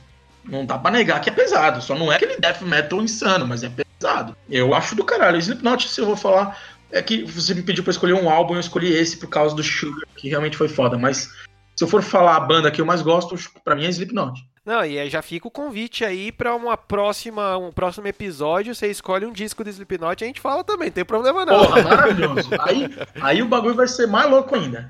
[0.45, 1.81] Não dá pra negar que é pesado.
[1.81, 4.35] Só não é aquele death metal insano, mas é pesado.
[4.49, 5.35] Eu acho do caralho.
[5.35, 6.57] O Slipknot, se eu vou falar,
[6.91, 9.63] é que você me pediu pra escolher um álbum, eu escolhi esse por causa do
[9.63, 10.97] Sugar, que realmente foi foda.
[10.97, 11.29] Mas
[11.75, 14.41] se eu for falar a banda que eu mais gosto, pra mim é Slipknot.
[14.69, 19.25] Não, e já fica o convite aí pra uma próxima, um próximo episódio, você escolhe
[19.25, 21.65] um disco do Slipknot e a gente fala também, não tem problema não.
[21.65, 22.49] Porra, maravilhoso.
[22.59, 22.87] Aí,
[23.19, 24.87] aí o bagulho vai ser mais louco ainda.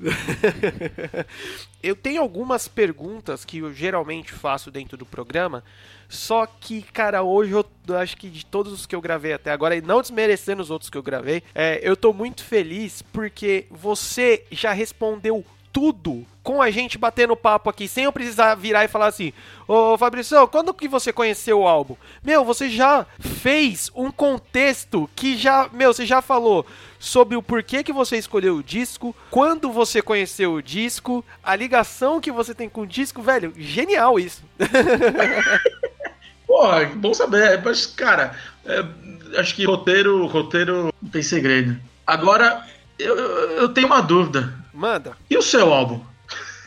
[1.80, 5.62] eu tenho algumas perguntas que eu geralmente faço dentro do programa,
[6.08, 9.76] só que, cara, hoje eu acho que de todos os que eu gravei até agora,
[9.76, 14.44] e não desmerecendo os outros que eu gravei, é, eu tô muito feliz porque você
[14.50, 19.06] já respondeu tudo com a gente batendo papo aqui, sem eu precisar virar e falar
[19.06, 19.32] assim:
[19.66, 21.96] Ô Fabrício, quando que você conheceu o álbum?
[22.22, 26.66] Meu, você já fez um contexto que já, meu, você já falou
[26.98, 32.20] sobre o porquê que você escolheu o disco, quando você conheceu o disco, a ligação
[32.20, 34.42] que você tem com o disco, velho, genial isso.
[36.46, 37.62] Porra, bom saber.
[37.64, 38.84] Mas, cara, é,
[39.40, 41.76] acho que roteiro, roteiro não tem segredo.
[42.06, 42.66] Agora,
[42.98, 44.61] eu, eu eu tenho uma dúvida.
[44.72, 45.16] Manda.
[45.28, 46.00] E o seu álbum?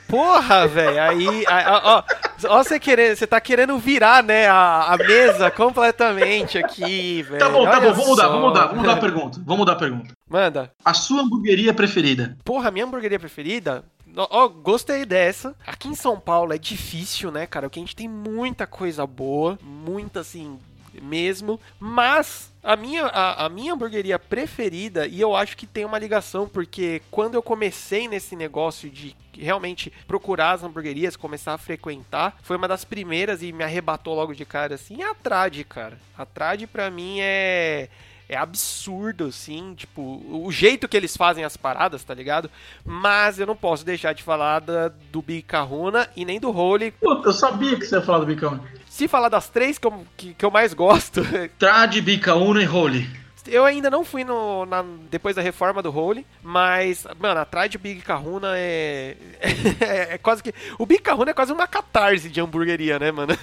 [0.07, 2.03] Porra, velho, aí, aí, ó,
[2.47, 7.39] ó, você querendo, você tá querendo virar, né, a, a mesa completamente aqui, velho.
[7.39, 9.41] Tá bom, tá olha bom, vamos mudar, vamos mudar, vamos mudar a pergunta.
[9.43, 10.13] Vamos mudar a pergunta.
[10.29, 10.71] Manda.
[10.83, 12.37] A sua hamburgueria preferida?
[12.43, 13.83] Porra, minha hamburgueria preferida?
[14.15, 15.55] Ó, ó, gostei dessa.
[15.65, 17.67] Aqui em São Paulo é difícil, né, cara?
[17.67, 20.59] Porque a gente tem muita coisa boa, muita assim
[21.01, 25.99] mesmo, mas a minha, a, a minha hamburgueria preferida, e eu acho que tem uma
[25.99, 32.37] ligação, porque quando eu comecei nesse negócio de realmente procurar as hamburguerias, começar a frequentar,
[32.41, 35.99] foi uma das primeiras e me arrebatou logo de cara assim, é a Trad, cara.
[36.17, 37.89] A Trad pra mim é
[38.27, 42.49] é absurdo, assim, tipo, o jeito que eles fazem as paradas, tá ligado?
[42.83, 46.91] Mas eu não posso deixar de falar da, do Big Kahuna e nem do Holy.
[46.91, 48.63] Puta, eu sabia que você ia falar do Big Kahuna.
[48.95, 51.21] Se falar das três que eu, que, que eu mais gosto,
[51.59, 53.24] Trad, Big Kahuna e Holy.
[53.47, 57.77] Eu ainda não fui no, na- depois da reforma do Holy, mas, mano, atrás de
[57.77, 59.15] Big Kahuna é,
[59.81, 60.53] é, é quase que.
[60.77, 63.33] O Big Kahuna é quase uma catarse de hamburgueria, né, mano?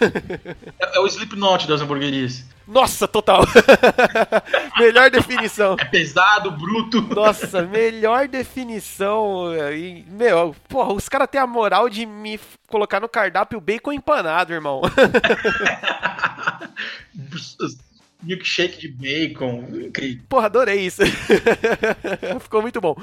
[0.80, 2.44] É, é o Slipknot das hamburguerias.
[2.66, 3.42] Nossa, total.
[4.78, 5.76] melhor definição.
[5.78, 7.02] É pesado, bruto.
[7.02, 9.52] Nossa, melhor definição.
[9.72, 12.38] E, meu, porra, os caras têm a moral de me
[12.68, 14.80] colocar no cardápio bacon empanado, irmão.
[18.22, 19.66] Milkshake de bacon.
[19.72, 20.24] Incrível.
[20.28, 21.02] Porra, adorei isso.
[22.40, 22.94] Ficou muito bom.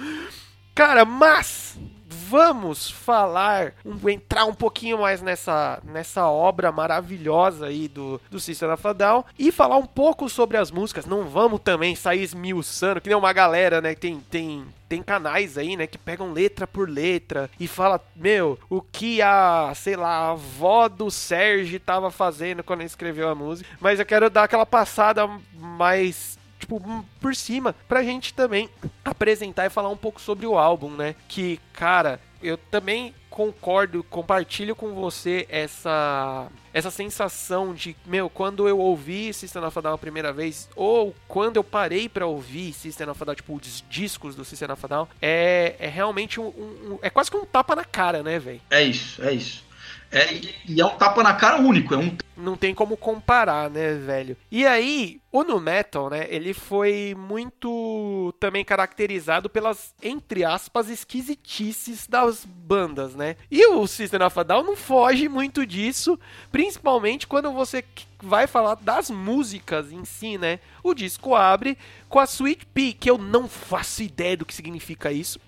[0.73, 1.77] Cara, mas
[2.09, 8.71] vamos falar, um- entrar um pouquinho mais nessa, nessa obra maravilhosa aí do, do System
[8.71, 11.05] of a Down e falar um pouco sobre as músicas.
[11.05, 15.77] Não vamos também sair esmiuçando, que nem uma galera, né, tem, tem, tem canais aí,
[15.77, 20.31] né, que pegam letra por letra e fala, meu, o que a, sei lá, a
[20.31, 23.69] avó do Sérgio tava fazendo quando escreveu a música.
[23.79, 26.38] Mas eu quero dar aquela passada mais
[26.77, 28.69] tipo, por cima, pra gente também
[29.03, 31.15] apresentar e falar um pouco sobre o álbum, né?
[31.27, 38.77] Que, cara, eu também concordo, compartilho com você essa essa sensação de, meu, quando eu
[38.77, 43.09] ouvi System of a Down a primeira vez, ou quando eu parei pra ouvir System
[43.09, 46.47] of a Down, tipo, os discos do System of a Down, é, é realmente um,
[46.47, 48.61] um- é quase que um tapa na cara, né, velho?
[48.69, 49.67] É isso, é isso.
[50.11, 51.93] É, e- e é um tapa na cara único.
[51.93, 54.37] É um não tem como comparar, né, velho?
[54.51, 62.07] E aí, o nu metal, né, ele foi muito também caracterizado pelas, entre aspas, esquisitices
[62.07, 63.35] das bandas, né?
[63.51, 66.19] E o System of a Down não foge muito disso,
[66.51, 67.83] principalmente quando você
[68.21, 70.59] vai falar das músicas em si, né?
[70.83, 71.77] O disco abre
[72.07, 75.39] com a Sweet Pea, que eu não faço ideia do que significa isso.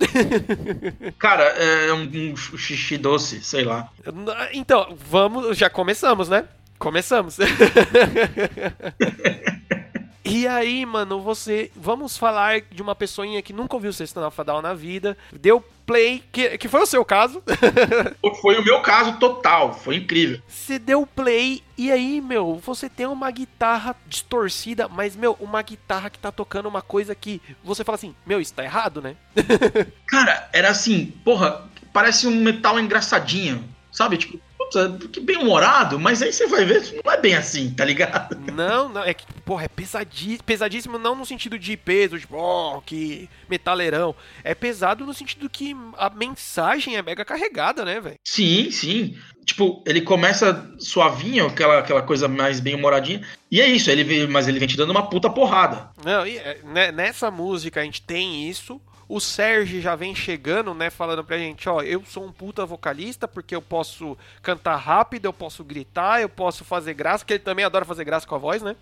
[1.17, 3.91] Cara, é um, um xixi doce, sei lá.
[4.53, 6.47] Então, vamos, já começamos, né?
[6.82, 7.38] Começamos.
[10.23, 11.69] E aí, mano, você.
[11.75, 15.63] Vamos falar de uma pessoinha que nunca ouviu System of a Down na vida, deu
[15.86, 17.43] play, que, que foi o seu caso.
[18.41, 20.41] Foi o meu caso total, foi incrível.
[20.47, 26.09] Você deu play e aí, meu, você tem uma guitarra distorcida, mas, meu, uma guitarra
[26.09, 29.15] que tá tocando uma coisa que você fala assim, meu, isso tá errado, né?
[30.07, 34.17] Cara, era assim, porra, parece um metal engraçadinho, sabe?
[34.17, 34.39] Tipo,
[34.72, 38.38] puta, que bem humorado, mas aí você vai ver, não é bem assim, tá ligado?
[38.51, 42.82] Não, não, é que, porra, é pesadíssimo, pesadíssimo não no sentido de peso, tipo, oh,
[42.82, 44.15] que metaleirão.
[44.43, 48.19] É pesado no sentido que a mensagem é mega carregada, né, velho?
[48.24, 49.17] Sim, sim.
[49.45, 53.22] Tipo, ele começa suavinho, aquela, aquela coisa mais bem humoradinha.
[53.49, 55.89] E é isso, ele mas ele vem te dando uma puta porrada.
[56.05, 58.80] Não, e, é, né, nessa música a gente tem isso.
[59.12, 63.28] O Sérgio já vem chegando, né, falando pra gente, ó, eu sou um puta vocalista
[63.28, 67.66] porque eu posso cantar rápido, eu posso gritar, eu posso fazer graça, que ele também
[67.66, 68.74] adora fazer graça com a voz, né?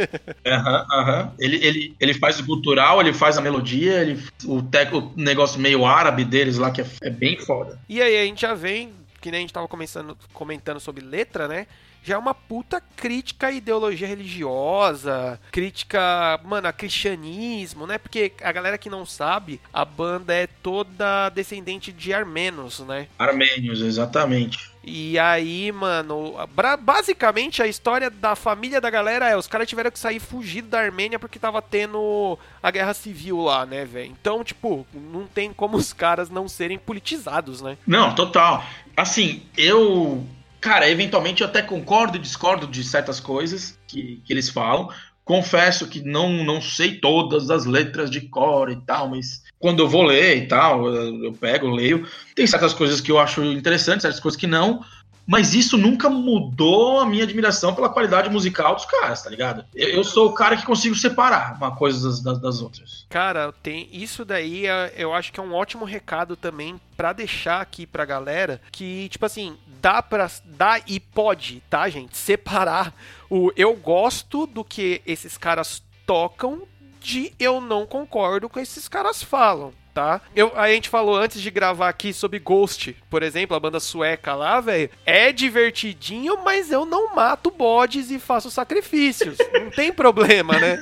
[0.46, 1.32] Aham, aham.
[1.38, 5.58] Ele, ele, ele faz o gutural, ele faz a melodia, ele, o, tec, o negócio
[5.58, 7.80] meio árabe deles lá, que é, é bem foda.
[7.88, 11.48] E aí a gente já vem, que nem a gente tava começando, comentando sobre letra,
[11.48, 11.66] né?
[12.08, 17.98] Já é uma puta crítica à ideologia religiosa, crítica, mano, a cristianismo, né?
[17.98, 23.08] Porque a galera que não sabe, a banda é toda descendente de armenos, né?
[23.18, 24.70] Armênios, exatamente.
[24.82, 26.34] E aí, mano,
[26.80, 30.80] basicamente a história da família da galera é: os caras tiveram que sair fugido da
[30.80, 34.10] Armênia porque tava tendo a guerra civil lá, né, velho?
[34.18, 37.76] Então, tipo, não tem como os caras não serem politizados, né?
[37.86, 38.64] Não, total.
[38.96, 40.26] Assim, eu.
[40.60, 44.88] Cara, eventualmente eu até concordo e discordo de certas coisas que, que eles falam.
[45.24, 49.88] Confesso que não, não sei todas as letras de cor e tal, mas quando eu
[49.88, 52.08] vou ler e tal, eu, eu pego, leio.
[52.34, 54.82] Tem certas coisas que eu acho interessantes, certas coisas que não.
[55.30, 59.62] Mas isso nunca mudou a minha admiração pela qualidade musical dos caras, tá ligado?
[59.74, 63.04] Eu, eu sou o cara que consigo separar uma coisa das, das, das outras.
[63.10, 67.60] Cara, tem isso daí, é- eu acho que é um ótimo recado também pra deixar
[67.60, 72.94] aqui pra galera que, tipo assim, dá para dá e pode, tá, gente, separar
[73.28, 76.62] o eu gosto do que esses caras tocam
[77.00, 79.72] de eu não concordo com esses caras falam.
[79.98, 80.20] Tá?
[80.32, 84.32] Eu, a gente falou antes de gravar aqui sobre Ghost, por exemplo, a banda sueca
[84.32, 84.88] lá, velho.
[85.04, 89.36] É divertidinho, mas eu não mato bodes e faço sacrifícios.
[89.52, 90.80] não tem problema, né?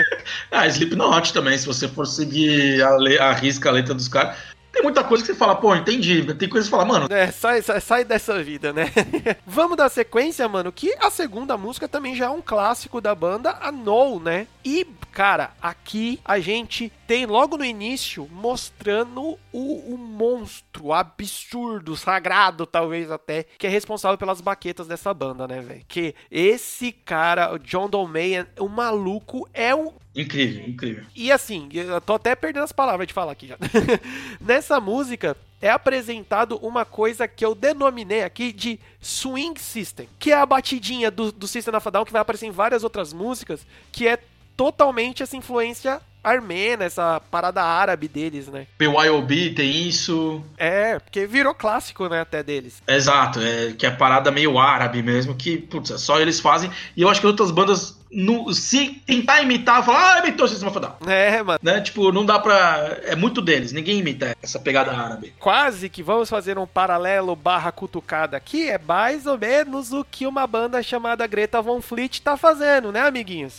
[0.50, 4.34] Ah, Slipknot também, se você for seguir a, le- a risca a letra dos caras,
[4.74, 6.22] tem muita coisa que você fala, pô, entendi.
[6.34, 7.06] Tem coisa que você fala, mano.
[7.08, 8.90] É, sai, sai, sai dessa vida, né?
[9.46, 13.56] Vamos dar sequência, mano, que a segunda música também já é um clássico da banda,
[13.60, 14.48] a No, né?
[14.64, 22.66] E, cara, aqui a gente tem logo no início mostrando o, o monstro absurdo, sagrado,
[22.66, 25.84] talvez até, que é responsável pelas baquetas dessa banda, né, velho?
[25.86, 31.04] Que esse cara, o John Dolmayan, o maluco é um Incrível, incrível.
[31.14, 33.56] e assim, eu tô até perdendo as palavras de falar aqui já.
[34.40, 40.36] Nessa música é apresentado uma coisa que eu denominei aqui de Swing System, que é
[40.36, 43.66] a batidinha do, do System of a Down que vai aparecer em várias outras músicas,
[43.90, 44.18] que é
[44.56, 48.66] totalmente essa influência armena, essa parada árabe deles, né?
[48.78, 50.42] BYOB tem isso.
[50.56, 52.82] É, porque virou clássico, né, até deles.
[52.88, 56.70] Exato, é, que é a parada meio árabe mesmo, que, putz, só eles fazem.
[56.96, 60.70] E eu acho que outras bandas, no, se tentar imitar, falar, ah, imitou o Sistema
[60.70, 60.98] Fadal.
[61.06, 61.58] É, mano.
[61.62, 61.80] Né?
[61.80, 62.98] Tipo, não dá pra.
[63.04, 65.34] É muito deles, ninguém imita essa pegada árabe.
[65.38, 70.26] Quase que vamos fazer um paralelo barra cutucada aqui, é mais ou menos o que
[70.26, 73.58] uma banda chamada Greta Von Fleet tá fazendo, né, amiguinhos?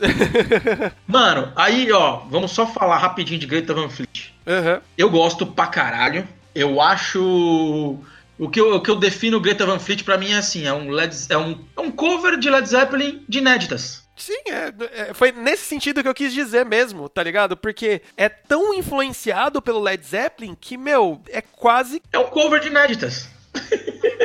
[1.06, 4.34] Mano, aí, ó, vamos só falar rapidinho de Greta Van Fleet.
[4.47, 4.82] Aham.
[4.97, 6.28] Eu gosto pra caralho.
[6.53, 7.99] Eu acho.
[8.38, 10.74] O que eu, o que eu defino Greta Van Fleet pra mim é assim: é
[10.74, 14.05] um, Led, é, um, é um cover de Led Zeppelin de inéditas.
[14.16, 17.57] Sim, é, é, foi nesse sentido que eu quis dizer mesmo, tá ligado?
[17.57, 22.01] Porque é tão influenciado pelo Led Zeppelin que, meu, é quase.
[22.13, 23.30] É um cover de inéditas.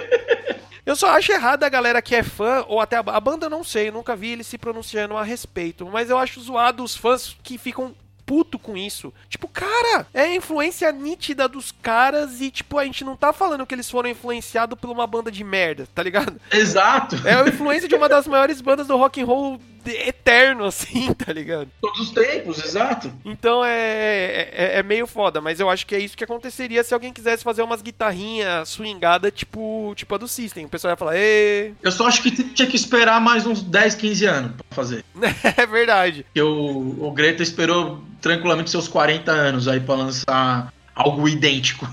[0.86, 3.50] Eu só acho errado a galera que é fã, ou até a, a banda eu
[3.50, 6.96] não sei, eu nunca vi eles se pronunciando a respeito, mas eu acho zoado os
[6.96, 7.94] fãs que ficam
[8.26, 9.12] puto com isso.
[9.28, 13.66] Tipo, cara, é a influência nítida dos caras e, tipo, a gente não tá falando
[13.66, 16.40] que eles foram influenciados por uma banda de merda, tá ligado?
[16.50, 17.16] Exato.
[17.24, 21.32] É a influência de uma das maiores bandas do rock and roll eterno, assim, tá
[21.32, 21.68] ligado?
[21.80, 23.12] Todos os tempos, exato.
[23.24, 26.94] Então é, é, é meio foda, mas eu acho que é isso que aconteceria se
[26.94, 30.66] alguém quisesse fazer umas guitarrinhas swingadas tipo, tipo a do System.
[30.66, 33.94] O pessoal ia falar, ê, Eu só acho que tinha que esperar mais uns 10,
[33.94, 35.04] 15 anos pra fazer.
[35.56, 36.24] é verdade.
[36.24, 41.88] Porque o, o Greta esperou tranquilamente seus 40 anos aí pra lançar algo idêntico.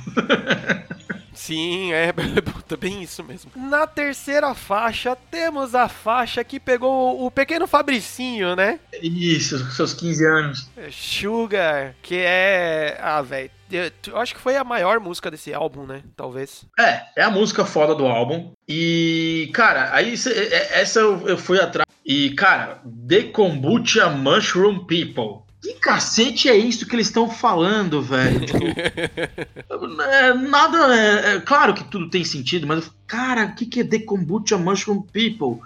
[1.38, 3.51] Sim, é puta, bem isso mesmo.
[3.55, 8.79] Na terceira faixa, temos a faixa que pegou o pequeno Fabricinho, né?
[9.01, 10.69] Isso, seus 15 anos.
[10.91, 12.97] Sugar, que é.
[12.99, 13.51] Ah, velho.
[13.71, 16.01] Eu acho que foi a maior música desse álbum, né?
[16.15, 16.65] Talvez.
[16.79, 18.51] É, é a música foda do álbum.
[18.67, 21.85] E, cara, aí é- essa eu, eu fui atrás.
[22.05, 25.45] E, cara, The Kombucha Mushroom People.
[25.68, 28.39] Que cacete é isso que eles estão falando, velho?
[28.45, 28.63] Tipo,
[30.01, 30.95] é, nada.
[30.95, 34.57] É, é claro que tudo tem sentido, mas, cara, o que, que é The Kombucha
[34.57, 35.59] Mushroom People?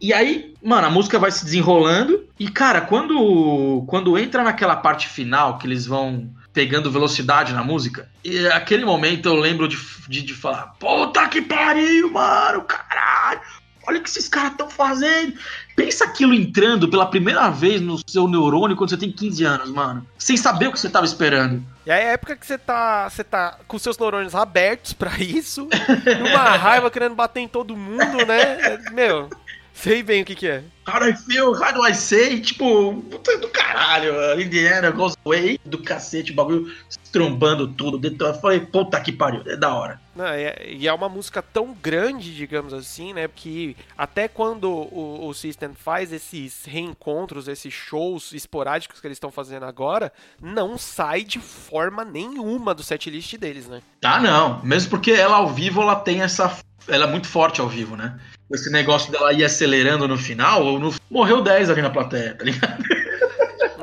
[0.00, 2.26] E aí, mano, a música vai se desenrolando.
[2.36, 8.08] E, cara, quando, quando entra naquela parte final que eles vão pegando velocidade na música,
[8.24, 9.78] e aquele momento eu lembro de,
[10.08, 13.40] de, de falar: Puta que pariu, mano, caralho!
[13.86, 15.34] Olha o que esses caras estão fazendo.
[15.76, 20.06] Pensa aquilo entrando pela primeira vez no seu neurônio quando você tem 15 anos, mano.
[20.18, 21.64] Sem saber o que você tava esperando.
[21.86, 25.18] E aí é a época que você tá, você tá com seus neurônios abertos pra
[25.18, 25.68] isso,
[26.18, 28.78] numa raiva querendo bater em todo mundo, né?
[28.92, 29.28] Meu,
[29.74, 30.64] sei bem o que que é.
[30.88, 31.52] How do I feel?
[31.52, 32.40] How do I say?
[32.40, 34.40] Tipo, puta do caralho.
[34.40, 36.72] Indiana goes away do cacete, o bagulho
[37.14, 38.04] trombando tudo.
[38.04, 40.00] Eu falei, puta que pariu, é da hora.
[40.16, 43.28] Não, é- e é uma música tão grande, digamos assim, né?
[43.32, 49.30] Que até quando o, o System faz esses reencontros, esses shows esporádicos que eles estão
[49.30, 50.12] fazendo agora,
[50.42, 53.80] não sai de forma nenhuma do setlist deles, né?
[54.00, 54.60] Tá, não.
[54.64, 56.58] Mesmo porque ela ao vivo, ela tem essa.
[56.88, 58.18] Ela é muito forte ao vivo, né?
[58.52, 60.92] Esse negócio dela ir acelerando no final, ou no...
[61.08, 62.82] morreu 10 ali na plateia, tá ligado?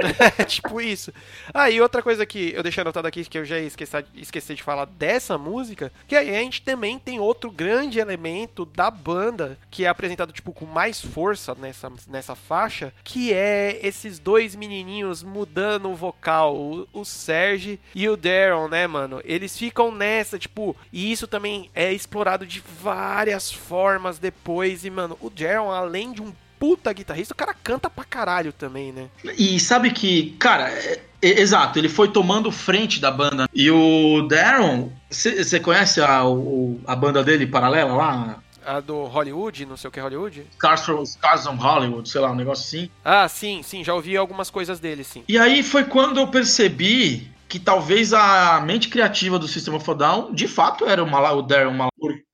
[0.47, 1.13] Tipo isso.
[1.53, 4.85] Ah, e outra coisa que eu deixei anotado aqui que eu já esquecer de falar
[4.85, 9.87] dessa música, que aí a gente também tem outro grande elemento da banda que é
[9.87, 15.95] apresentado tipo com mais força nessa, nessa faixa, que é esses dois menininhos mudando o
[15.95, 19.21] vocal, o, o Serge e o Daryl, né, mano?
[19.23, 25.17] Eles ficam nessa, tipo, e isso também é explorado de várias formas depois e mano,
[25.21, 29.07] o Daryl além de um puta guitarrista, o cara canta pra caralho também, né?
[29.35, 33.49] E sabe que, cara, é- é- exato, ele foi tomando frente da banda.
[33.51, 38.39] E o Darren, você conhece a, o- a banda dele paralela lá?
[38.63, 40.45] A do Hollywood, não sei o que é Hollywood?
[40.53, 41.03] Scars from,
[41.49, 42.91] on Hollywood, sei lá, um negócio assim.
[43.03, 45.23] Ah, sim, sim, já ouvi algumas coisas dele, sim.
[45.27, 49.93] E aí foi quando eu percebi que talvez a mente criativa do System of a
[49.95, 51.91] Down, de fato, era o, Mala, o Darren Malak.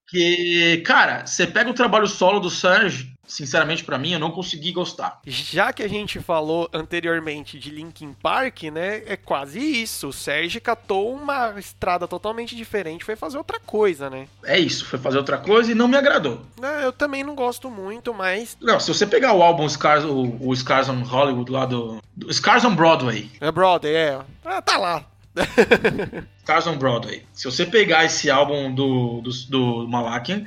[0.09, 4.71] Porque, cara, você pega o trabalho solo do Serge, sinceramente, pra mim, eu não consegui
[4.71, 5.19] gostar.
[5.25, 9.03] Já que a gente falou anteriormente de Linkin Park, né?
[9.05, 10.07] É quase isso.
[10.07, 14.27] O Sérgio catou uma estrada totalmente diferente, foi fazer outra coisa, né?
[14.43, 16.41] É isso, foi fazer outra coisa e não me agradou.
[16.81, 18.57] Eu também não gosto muito, mas.
[18.61, 22.33] Não, se você pegar o álbum Scars, o, o Scars on Hollywood lá do, do
[22.33, 24.19] Scars on Broadway, É brother, é.
[24.45, 25.05] Ah, tá lá.
[26.41, 30.45] Scars on Broadway, se você pegar esse álbum do, do, do Malakian,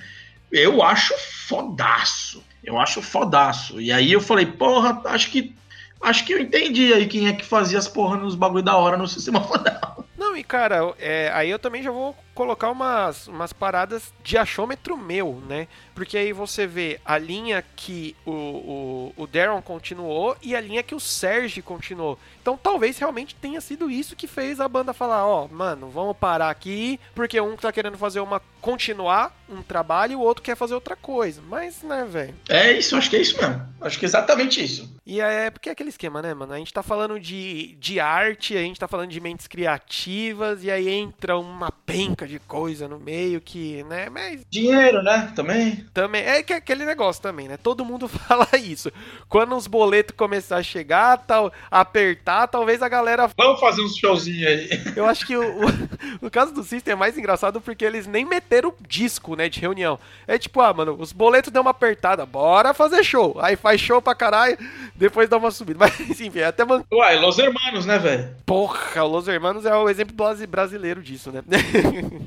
[0.51, 1.15] eu acho
[1.47, 2.43] fodaço.
[2.63, 3.81] Eu acho fodaço.
[3.81, 5.55] E aí eu falei, porra, acho que
[6.01, 8.97] acho que eu entendi aí quem é que fazia as porra nos bagulho da hora
[8.97, 10.05] no sistema fodal.
[10.17, 14.97] Não, e cara, é, aí eu também já vou colocar umas, umas paradas de achômetro
[14.97, 15.69] meu, né?
[15.95, 20.83] Porque aí você vê a linha que o, o, o Darren continuou e a linha
[20.83, 22.19] que o Serge continuou.
[22.41, 26.49] Então talvez realmente tenha sido isso que fez a banda falar, ó, mano, vamos parar
[26.49, 28.41] aqui, porque um tá querendo fazer uma.
[28.63, 31.43] continuar um trabalho e o outro quer fazer outra coisa.
[31.47, 32.35] Mas, né, velho?
[32.49, 33.69] É isso, acho que é isso mesmo.
[33.81, 34.95] Acho que é exatamente isso.
[35.05, 36.53] E é porque é aquele esquema, né, mano?
[36.53, 40.71] A gente tá falando de, de arte, a gente tá falando de mentes criativas, e
[40.71, 44.09] aí entra uma penca de coisa no meio que, né?
[44.09, 45.33] Mas Dinheiro, né?
[45.35, 45.85] Também.
[45.93, 46.23] também.
[46.23, 47.57] É que é aquele negócio também, né?
[47.57, 48.91] Todo mundo fala isso.
[49.29, 53.29] Quando os boletos começar a chegar, tal, apertar, talvez a galera.
[53.37, 54.71] Vamos fazer uns showzinhos aí.
[54.97, 55.89] Eu acho que o, o-
[56.23, 59.99] no caso do System é mais engraçado porque eles nem meteram disco, né, de reunião.
[60.27, 63.37] É tipo, ah, mano, os boletos dão uma apertada, bora fazer show.
[63.41, 64.57] Aí faz show pra caralho,
[64.95, 65.79] depois dá uma subida.
[65.81, 66.85] Mas enfim, é até man...
[66.93, 68.37] Uai, Los Hermanos, né, velho?
[68.47, 71.43] Porra, o Los Hermanos é o exemplo brasi- brasileiro disso, né?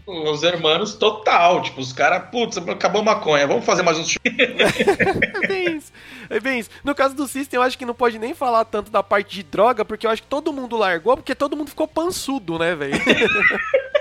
[0.08, 1.62] Los Hermanos total.
[1.62, 4.24] Tipo, os caras, putz, acabou a maconha, vamos fazer mais uns shows.
[5.44, 5.92] É bem isso.
[6.30, 6.70] É bem isso.
[6.84, 9.44] No caso do System, eu acho que não pode nem falar tanto da parte de
[9.44, 12.94] droga, porque eu acho que todo mundo largou, porque todo mundo ficou pançudo, né, velho?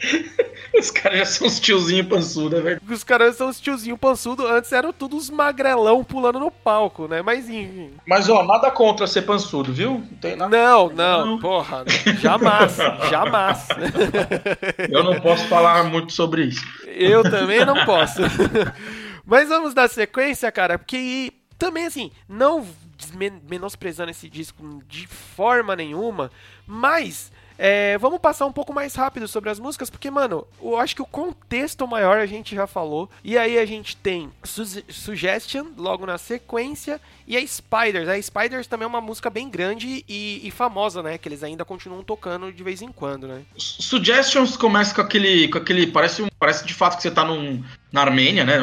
[0.78, 2.92] Os caras já são uns tiozinhos pançudo, é verdade.
[2.92, 7.22] Os caras são os tiozinho pançudo, antes eram todos os magrelão pulando no palco, né?
[7.22, 7.90] Mas enfim.
[8.06, 9.94] Mas, ó, nada contra ser pançudo, viu?
[9.94, 10.56] Não tem nada.
[10.56, 11.38] Não, não, Não.
[11.38, 11.84] porra,
[12.20, 12.76] jamais,
[13.10, 13.66] jamais.
[14.88, 16.64] Eu não posso falar muito sobre isso.
[16.86, 18.20] Eu também não posso.
[19.26, 22.64] Mas vamos dar sequência, cara, porque também assim, não
[23.48, 26.30] menosprezando esse disco de forma nenhuma,
[26.66, 27.32] mas
[27.62, 31.02] é, vamos passar um pouco mais rápido sobre as músicas, porque, mano, eu acho que
[31.02, 33.10] o contexto maior a gente já falou.
[33.22, 38.08] E aí a gente tem Su- Suggestion logo na sequência e a Spiders.
[38.08, 41.18] A Spiders também é uma música bem grande e, e famosa, né?
[41.18, 43.42] Que eles ainda continuam tocando de vez em quando, né?
[43.58, 45.48] Suggestions começa com aquele.
[45.48, 45.86] com aquele.
[45.86, 48.54] Parece, um, parece de fato que você tá num, na Armênia, né?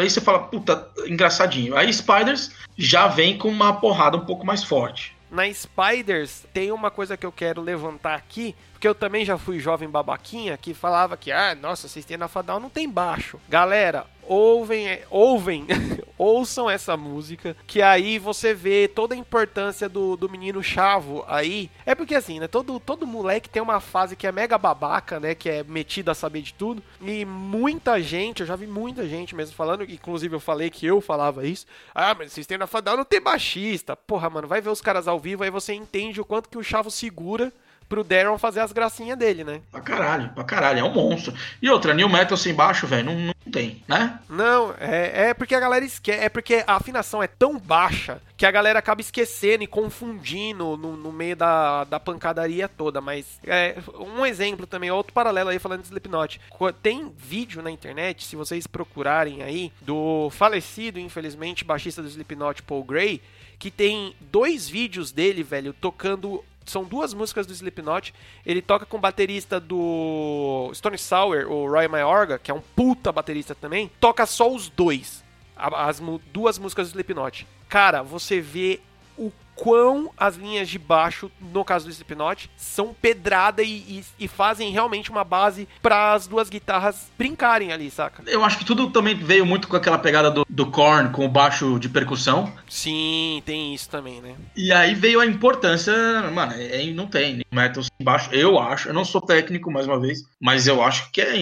[0.00, 1.76] Aí você fala, puta, engraçadinho.
[1.76, 5.16] Aí Spiders já vem com uma porrada um pouco mais forte.
[5.30, 9.58] Na Spiders tem uma coisa que eu quero levantar aqui, porque eu também já fui
[9.58, 13.38] jovem babaquinha que falava que, ah, nossa, System na Fadal não tem baixo.
[13.48, 15.66] Galera, ouvem, ouvem,
[16.18, 21.70] ouçam essa música, que aí você vê toda a importância do, do menino Chavo aí.
[21.86, 25.34] É porque assim, né, todo, todo moleque tem uma fase que é mega babaca, né,
[25.34, 29.34] que é metido a saber de tudo, e muita gente, eu já vi muita gente
[29.34, 33.04] mesmo falando, inclusive eu falei que eu falava isso, ah, mas System na Fadal não
[33.04, 33.96] tem baixista.
[33.96, 36.62] Porra, mano, vai ver os caras ao vivo, aí você entende o quanto que o
[36.62, 37.52] Chavo segura
[37.88, 39.60] pro Darren fazer as gracinhas dele, né?
[39.70, 41.34] Pra caralho, pra caralho, é um monstro.
[41.60, 44.18] E outra, New Metal sem baixo, velho, não, não tem, né?
[44.28, 46.22] Não, é, é porque a galera esquece.
[46.22, 50.96] É porque a afinação é tão baixa que a galera acaba esquecendo e confundindo no,
[50.96, 53.00] no meio da, da pancadaria toda.
[53.00, 56.40] Mas é, um exemplo também, outro paralelo aí falando de Slipknot.
[56.82, 62.84] Tem vídeo na internet, se vocês procurarem aí, do falecido, infelizmente, baixista do Slipknot, Paul
[62.84, 63.20] Gray,
[63.58, 68.14] que tem dois vídeos dele, velho, tocando são duas músicas do Slipknot.
[68.44, 73.10] Ele toca com o baterista do Stone Sour, o Roy Mayorga, que é um puta
[73.12, 73.90] baterista também.
[74.00, 75.24] Toca só os dois.
[75.56, 76.00] As
[76.32, 77.46] duas músicas do Slipknot.
[77.68, 78.80] Cara, você vê
[79.16, 84.28] o quão as linhas de baixo, no caso do Slipknot, são pedrada e, e- e
[84.28, 88.22] fazem realmente uma base para as duas guitarras brincarem ali, saca?
[88.26, 91.28] Eu acho que tudo também veio muito com aquela pegada do, do Korn com o
[91.28, 92.52] baixo de percussão.
[92.68, 94.36] Sim, tem isso também, né?
[94.56, 95.92] E aí veio a importância,
[96.32, 99.70] mano, é, é- não tem New Metal sem baixo, eu acho, eu não sou técnico
[99.72, 101.36] mais uma vez, mas eu acho que é,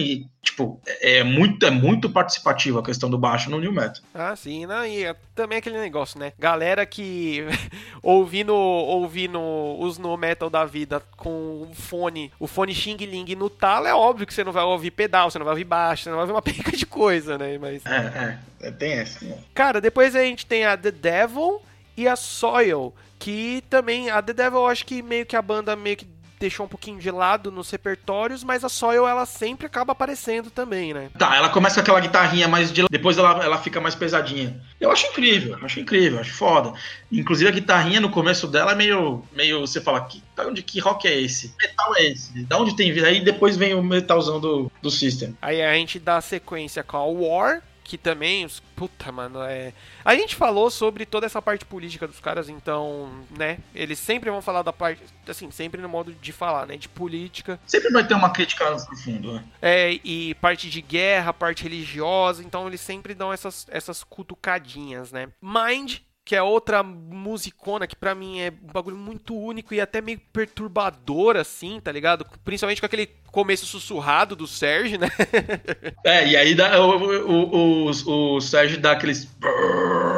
[0.47, 4.01] tipo, é muito, é muito participativo a questão do baixo no New Metal.
[4.13, 6.33] Ah, sim, não, e é também aquele negócio, né?
[6.39, 7.43] Galera que
[8.01, 9.39] ouvindo, ouvindo
[9.79, 13.93] os no metal da vida com o fone, o fone Xing Ling no talo, é
[13.93, 16.23] óbvio que você não vai ouvir pedal, você não vai ouvir baixo, você não vai
[16.23, 17.57] ouvir uma penca de coisa, né?
[17.57, 19.23] Mas, É, é, é, tem essa.
[19.25, 19.37] né?
[19.53, 21.61] cara, depois a gente tem a The Devil
[21.95, 25.75] e a Soil, que também, a The Devil eu acho que meio que a banda
[25.75, 26.07] meio que
[26.39, 30.93] deixou um pouquinho de lado nos repertórios, mas a Soil ela sempre acaba aparecendo também,
[30.93, 31.09] né?
[31.17, 34.59] Tá, ela começa com aquela guitarrinha mais de depois ela, ela fica mais pesadinha.
[34.79, 36.73] Eu acho incrível, acho incrível, acho foda.
[37.11, 41.07] Inclusive a guitarrinha no começo dela é meio meio você fala que onde que rock
[41.07, 41.53] é esse?
[41.59, 42.43] Metal é esse?
[42.43, 43.07] Da onde tem vida?
[43.07, 45.35] Aí depois vem o metalzão do, do System.
[45.41, 49.71] Aí a gente dá a sequência com a War, que também, os, puta, mano, é.
[50.03, 53.59] A gente falou sobre toda essa parte política dos caras, então, né?
[53.73, 56.75] Eles sempre vão falar da parte, assim, sempre no modo de falar, né?
[56.75, 57.57] De política.
[57.65, 59.43] Sempre vai ter uma crítica no fundo, né?
[59.61, 65.29] É, e parte de guerra, parte religiosa, então eles sempre dão essas, essas cutucadinhas, né?
[65.41, 70.01] Mind que é outra musicona que para mim é um bagulho muito único e até
[70.01, 72.25] meio perturbador, assim, tá ligado?
[72.43, 75.07] Principalmente com aquele começo sussurrado do Sérgio, né?
[76.03, 79.33] é, e aí dá, o, o, o, o Sérgio dá aqueles.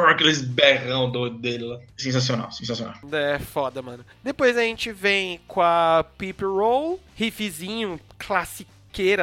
[0.08, 1.78] aqueles berrão do, dele lá.
[1.96, 2.94] Sensacional, sensacional.
[3.12, 4.04] É, foda, mano.
[4.20, 8.68] Depois a gente vem com a Peep Roll, riffzinho clássico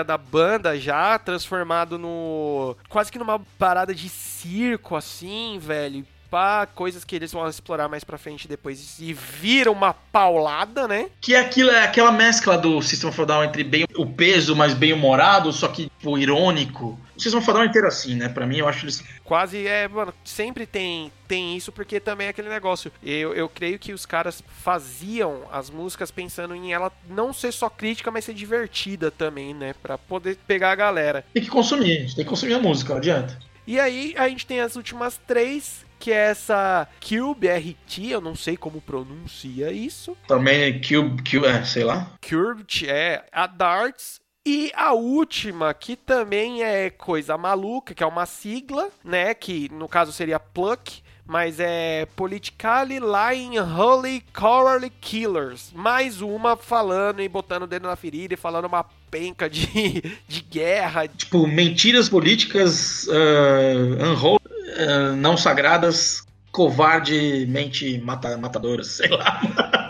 [0.05, 2.75] da banda já, transformado no.
[2.89, 8.03] quase que numa parada de circo, assim, velho pá, coisas que eles vão explorar mais
[8.03, 11.09] pra frente depois e vira uma paulada, né?
[11.21, 14.73] Que é, aquilo, é aquela mescla do System of Down entre bem o peso, mas
[14.73, 16.99] bem humorado, só que tipo, irônico.
[17.15, 18.29] O System of Down é inteiro assim, né?
[18.29, 19.03] Pra mim, eu acho eles...
[19.23, 22.91] Quase, é, mano, sempre tem, tem isso, porque também é aquele negócio.
[23.03, 27.69] Eu, eu creio que os caras faziam as músicas pensando em ela não ser só
[27.69, 29.73] crítica, mas ser divertida também, né?
[29.81, 31.25] Pra poder pegar a galera.
[31.33, 33.37] Tem que consumir, tem que consumir a música, não adianta.
[33.65, 38.35] E aí a gente tem as últimas três, que é essa Cube RT, eu não
[38.35, 40.17] sei como pronuncia isso.
[40.27, 42.11] Também é Cube, Cube é, sei lá.
[42.27, 44.19] Curved é a Darts.
[44.45, 49.33] E a última, que também é coisa maluca, que é uma sigla, né?
[49.33, 55.71] Que no caso seria Pluck, mas é Politically Lying Holy Coral Killers.
[55.75, 59.67] Mais uma falando e botando o dedo na ferida e falando uma penca de,
[60.27, 61.07] de guerra.
[61.07, 69.41] Tipo, mentiras políticas uh, unholy, uh, não sagradas, covardemente mata, matadoras, sei lá.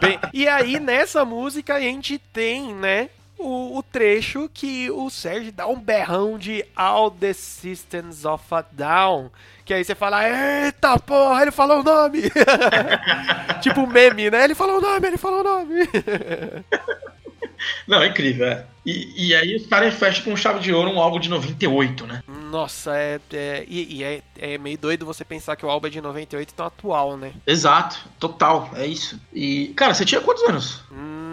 [0.01, 5.51] Bem, e aí nessa música a gente tem, né, o, o, trecho que o Sérgio
[5.51, 9.29] dá um berrão de All the Systems of a Down.
[9.67, 12.21] Que aí você fala, eita porra, ele falou o nome!
[13.59, 14.45] tipo meme, né?
[14.45, 15.75] Ele falou o nome, ele falou o nome!
[17.85, 18.65] Não, é incrível, é.
[18.85, 22.23] E, e aí os caras fecham com chave de ouro um álbum de 98, né?
[22.49, 25.89] Nossa, é, é e, e é, é, meio doido você pensar que o álbum é
[25.89, 27.33] de 98 tão atual, né?
[27.45, 29.19] Exato, total, é isso.
[29.33, 30.81] E, cara, você tinha quantos anos?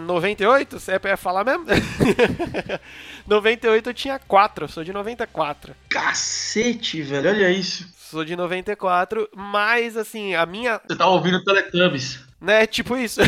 [0.05, 0.77] 98?
[0.77, 1.65] Você é falar mesmo?
[3.25, 5.73] 98 eu tinha 4, eu sou de 94.
[5.89, 7.94] Cacete, velho, olha isso.
[8.09, 10.79] Sou de 94, mas assim, a minha.
[10.87, 12.19] Você tá ouvindo Teletubbies.
[12.39, 13.19] Né, tipo isso.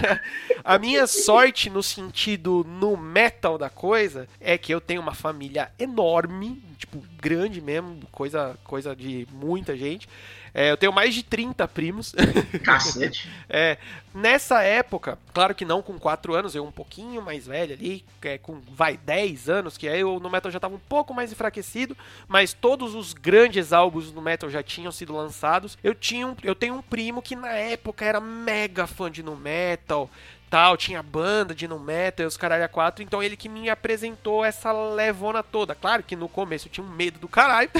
[0.64, 5.70] a minha sorte no sentido no metal da coisa é que eu tenho uma família
[5.78, 10.08] enorme, tipo, grande mesmo, coisa, coisa de muita gente.
[10.54, 12.14] É, eu tenho mais de 30 primos.
[12.62, 13.28] Cacete.
[13.48, 13.76] é,
[14.14, 18.38] nessa época, claro que não com 4 anos, eu um pouquinho mais velho ali, é,
[18.38, 21.96] com vai 10 anos, que aí eu no metal já estava um pouco mais enfraquecido,
[22.28, 25.76] mas todos os grandes álbuns no metal já tinham sido lançados.
[25.82, 29.36] Eu tinha um, eu tenho um primo que na época era mega fã de no
[29.36, 30.08] metal,
[30.76, 34.72] tinha banda de no metal, os caralho a quatro, então ele que me apresentou essa
[34.72, 35.74] levona toda.
[35.74, 37.70] Claro que no começo eu tinha um medo do caralho.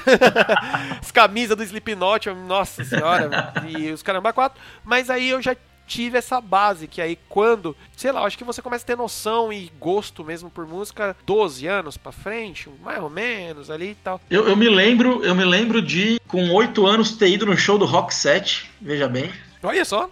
[1.01, 5.57] As camisas do Slipknot, nossa senhora, e os caramba quatro, mas aí eu já
[5.87, 9.53] tive essa base, que aí quando, sei lá, acho que você começa a ter noção
[9.53, 14.21] e gosto mesmo por música 12 anos para frente, mais ou menos ali e tal.
[14.31, 17.79] Eu, eu me lembro, eu me lembro de com 8 anos ter ido no show
[17.79, 19.31] do Rock 7, veja bem.
[19.65, 20.11] Olha só.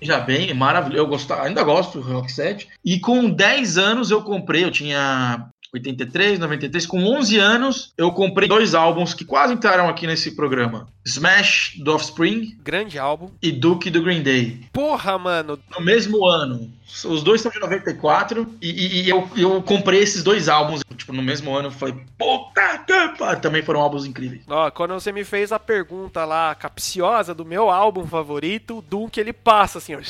[0.00, 0.98] Já bem, maravilhoso.
[1.02, 2.68] Eu gosto, ainda gosto do Rock 7.
[2.84, 6.86] E com 10 anos eu comprei, eu tinha 83, 93.
[6.86, 11.94] Com 11 anos, eu comprei dois álbuns que quase entraram aqui nesse programa: Smash do
[11.94, 12.56] Offspring.
[12.62, 13.30] Grande álbum.
[13.40, 14.60] E Duke do Green Day.
[14.72, 15.58] Porra, mano.
[15.74, 16.70] No mesmo ano.
[17.06, 18.54] Os dois são de 94.
[18.60, 20.82] E, e, e eu, eu comprei esses dois álbuns.
[20.94, 21.68] Tipo, no mesmo ano.
[21.68, 24.42] Eu falei, puta que Também foram álbuns incríveis.
[24.46, 29.18] Ó, quando você me fez a pergunta lá, capciosa, do meu álbum favorito, o Duke
[29.18, 30.00] ele passa assim, ó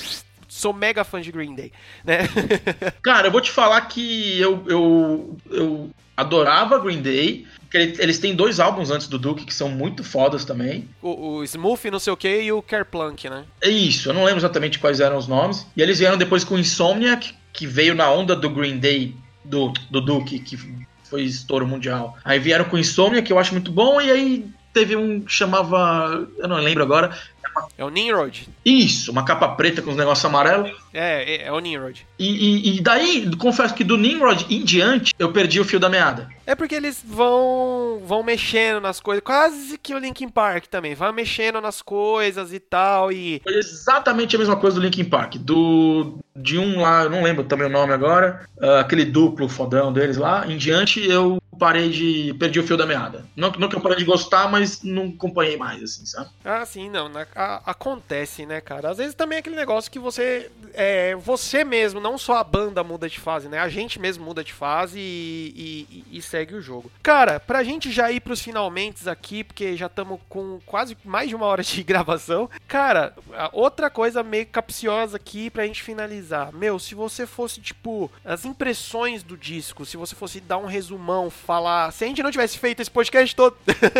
[0.52, 1.72] sou mega fã de Green Day,
[2.04, 2.28] né?
[3.02, 7.46] Cara, eu vou te falar que eu, eu, eu adorava Green Day.
[7.72, 10.86] Eles têm dois álbuns antes do Duke que são muito fodas também.
[11.00, 13.44] O, o Smooth, não sei o que, e o Kerplunk, né?
[13.62, 15.66] É isso, eu não lembro exatamente quais eram os nomes.
[15.74, 20.02] E eles vieram depois com Insomniac, que veio na onda do Green Day, do, do
[20.02, 20.58] Duke, que
[21.04, 22.18] foi estouro mundial.
[22.22, 26.28] Aí vieram com Insomnia, que eu acho muito bom, e aí teve um que chamava.
[26.38, 27.16] Eu não lembro agora,
[27.76, 28.48] É o Nimrod.
[28.64, 30.70] Isso, uma capa preta com os negócios amarelos.
[30.92, 32.06] É, é, é o Nimrod.
[32.18, 35.88] E, e, e daí, confesso que do Nimrod em diante, eu perdi o fio da
[35.88, 36.28] meada.
[36.46, 41.12] É porque eles vão vão mexendo nas coisas, quase que o Linkin Park também, vai
[41.12, 45.36] mexendo nas coisas e tal e Foi exatamente a mesma coisa do Linkin Park.
[45.36, 49.92] Do, de um lá, eu não lembro também o nome agora, ah, aquele duplo fodão
[49.92, 52.34] deles lá, em diante eu parei de.
[52.34, 53.26] perdi o fio da meada.
[53.36, 56.30] Não, não que eu parei de gostar, mas não acompanhei mais, assim, sabe?
[56.44, 57.08] Ah, sim, não.
[57.08, 58.90] na- a- acontece, né, cara?
[58.90, 60.50] Às vezes também é aquele negócio que você.
[60.74, 63.58] É, você mesmo, não só a banda muda de fase, né?
[63.58, 66.90] A gente mesmo muda de fase e, e- e segue o jogo.
[67.02, 71.34] Cara, pra gente já ir pros finalmente aqui, porque já estamos com quase mais de
[71.34, 72.48] uma hora de gravação.
[72.66, 73.14] Cara,
[73.52, 76.52] outra coisa meio capciosa aqui pra gente finalizar.
[76.52, 81.30] Meu, se você fosse, tipo, as impressões do disco, se você fosse dar um resumão,
[81.42, 81.92] falar.
[81.92, 83.56] Se a gente não tivesse feito esse podcast todo,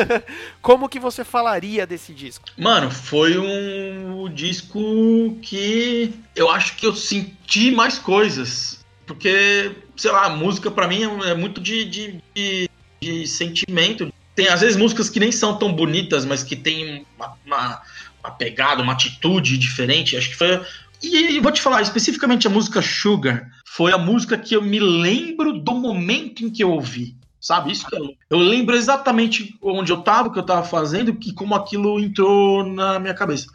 [0.62, 2.48] como que você falaria desse disco?
[2.56, 8.80] Mano, foi um disco que eu acho que eu senti mais coisas.
[9.06, 12.70] Porque, sei lá, a música pra mim é é muito de, de, de,
[13.00, 14.12] de sentimento.
[14.34, 17.82] Tem às vezes músicas que nem são tão bonitas, mas que tem uma, uma,
[18.22, 20.16] uma pegada, uma atitude diferente.
[20.16, 20.60] Acho que foi.
[21.02, 25.58] E vou te falar, especificamente a música Sugar foi a música que eu me lembro
[25.58, 27.16] do momento em que eu ouvi.
[27.42, 27.72] Sabe?
[27.72, 31.56] Isso eu, eu lembro exatamente onde eu tava, o que eu tava fazendo, e como
[31.56, 33.46] aquilo entrou na minha cabeça.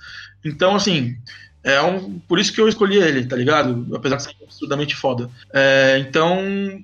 [0.43, 1.17] Então, assim,
[1.63, 3.87] é um, por isso que eu escolhi ele, tá ligado?
[3.95, 5.29] Apesar de ser absurdamente foda.
[5.53, 6.37] É, então,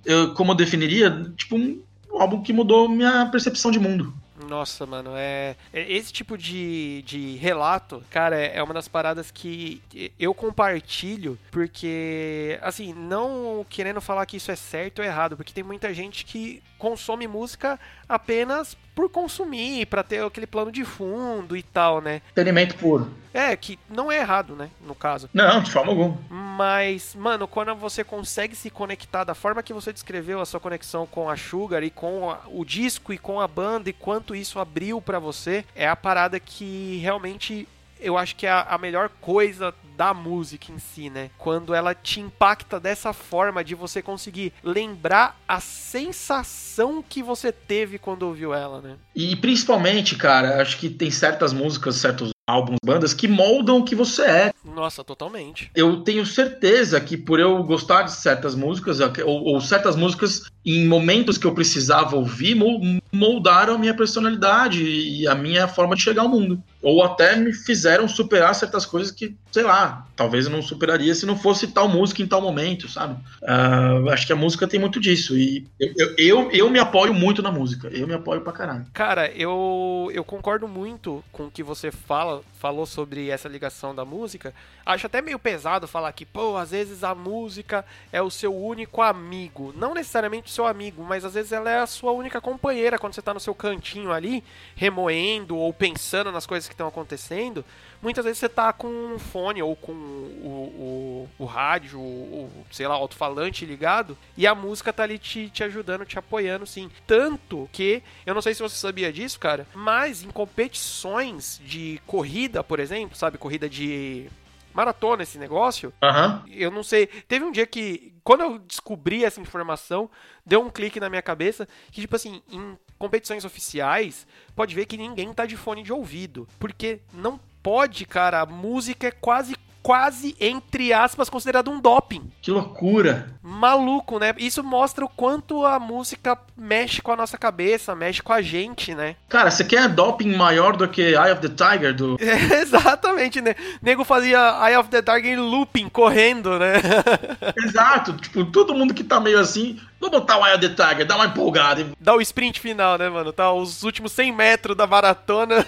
[0.06, 1.82] eu, como eu definiria, tipo, um
[2.18, 4.14] álbum que mudou minha percepção de mundo.
[4.48, 5.56] Nossa, mano, é.
[5.74, 9.82] é- Esse tipo de, de relato, cara, é é uma das paradas que
[10.20, 15.64] eu compartilho, porque, assim, não querendo falar que isso é certo ou errado, porque tem
[15.64, 17.80] muita gente que consome música
[18.10, 22.22] apenas por consumir, pra ter aquele plano de fundo e tal, né?
[22.28, 23.10] Experimento puro.
[23.34, 24.70] É, que não é errado, né?
[24.86, 25.30] No caso.
[25.34, 26.18] Não, de forma alguma.
[26.30, 31.08] Mas, mano, quando você consegue se conectar da forma que você descreveu a sua conexão
[31.08, 34.60] com a Sugar e com a- o disco e com a banda e quanto isso
[34.60, 37.66] abriu pra você, é a parada que realmente
[38.00, 41.30] eu acho que é a, a melhor coisa da música em si, né?
[41.38, 47.98] Quando ela te impacta dessa forma de você conseguir lembrar a sensação que você teve
[47.98, 48.96] quando ouviu ela, né?
[49.16, 53.96] E principalmente, cara, acho que tem certas músicas, certos álbuns, bandas que moldam o que
[53.96, 54.54] você é.
[54.66, 55.72] Nossa, totalmente.
[55.74, 60.86] Eu tenho certeza que por eu gostar de certas músicas, ou, ou certas músicas em
[60.86, 62.82] momentos que eu precisava ouvir, mol-
[63.14, 66.62] moldaram a minha personalidade e a minha forma de chegar ao mundo.
[66.82, 69.83] Ou até me fizeram superar certas coisas que, sei lá,
[70.16, 73.18] talvez eu não superaria se não fosse tal música em tal momento, sabe?
[73.44, 75.38] Ah, acho que a música tem muito disso.
[75.38, 77.88] E eu, eu, eu, eu me apoio muito na música.
[77.90, 78.86] Eu me apoio pra caralho.
[78.94, 84.06] Cara, eu, eu concordo muito com o que você fala, falou sobre essa ligação da
[84.06, 84.54] música.
[84.86, 89.02] Acho até meio pesado falar que, pô, às vezes a música é o seu único
[89.02, 89.74] amigo.
[89.76, 93.14] Não necessariamente o seu amigo, mas às vezes ela é a sua única companheira quando
[93.14, 94.44] você tá no seu cantinho ali,
[94.76, 97.64] remoendo ou pensando nas coisas que estão acontecendo.
[98.04, 102.86] Muitas vezes você tá com um fone ou com o, o, o rádio, o, sei
[102.86, 106.92] lá, alto-falante ligado, e a música tá ali te, te ajudando, te apoiando, sim.
[107.08, 112.62] Tanto que, eu não sei se você sabia disso, cara, mas em competições de corrida,
[112.62, 114.30] por exemplo, sabe, corrida de
[114.74, 116.44] maratona, esse negócio, Aham.
[116.50, 117.08] eu não sei.
[117.08, 120.10] Teve um dia que, quando eu descobri essa informação,
[120.46, 124.98] deu um clique na minha cabeça que, tipo assim, em competições oficiais, pode ver que
[124.98, 126.48] ninguém tá de fone de ouvido.
[126.60, 128.42] Porque não pode, cara.
[128.42, 132.30] A música é quase, quase, entre aspas, considerado um doping.
[132.42, 133.32] Que loucura.
[133.42, 134.34] Maluco, né?
[134.38, 138.94] Isso mostra o quanto a música mexe com a nossa cabeça, mexe com a gente,
[138.96, 139.16] né?
[139.28, 142.18] Cara, você quer doping maior do que Eye of the Tiger do.
[142.22, 143.56] Exatamente, né?
[143.82, 144.38] Nego fazia
[144.68, 146.76] Eye of the em looping, correndo, né?
[147.66, 151.06] Exato, tipo, todo mundo que tá meio assim, vou botar o Eye of the Tiger,
[151.06, 151.82] dá uma empolgada.
[151.82, 153.34] e- Dá o sprint final, né, mano?
[153.34, 155.66] Tá os últimos 100 metros da maratona.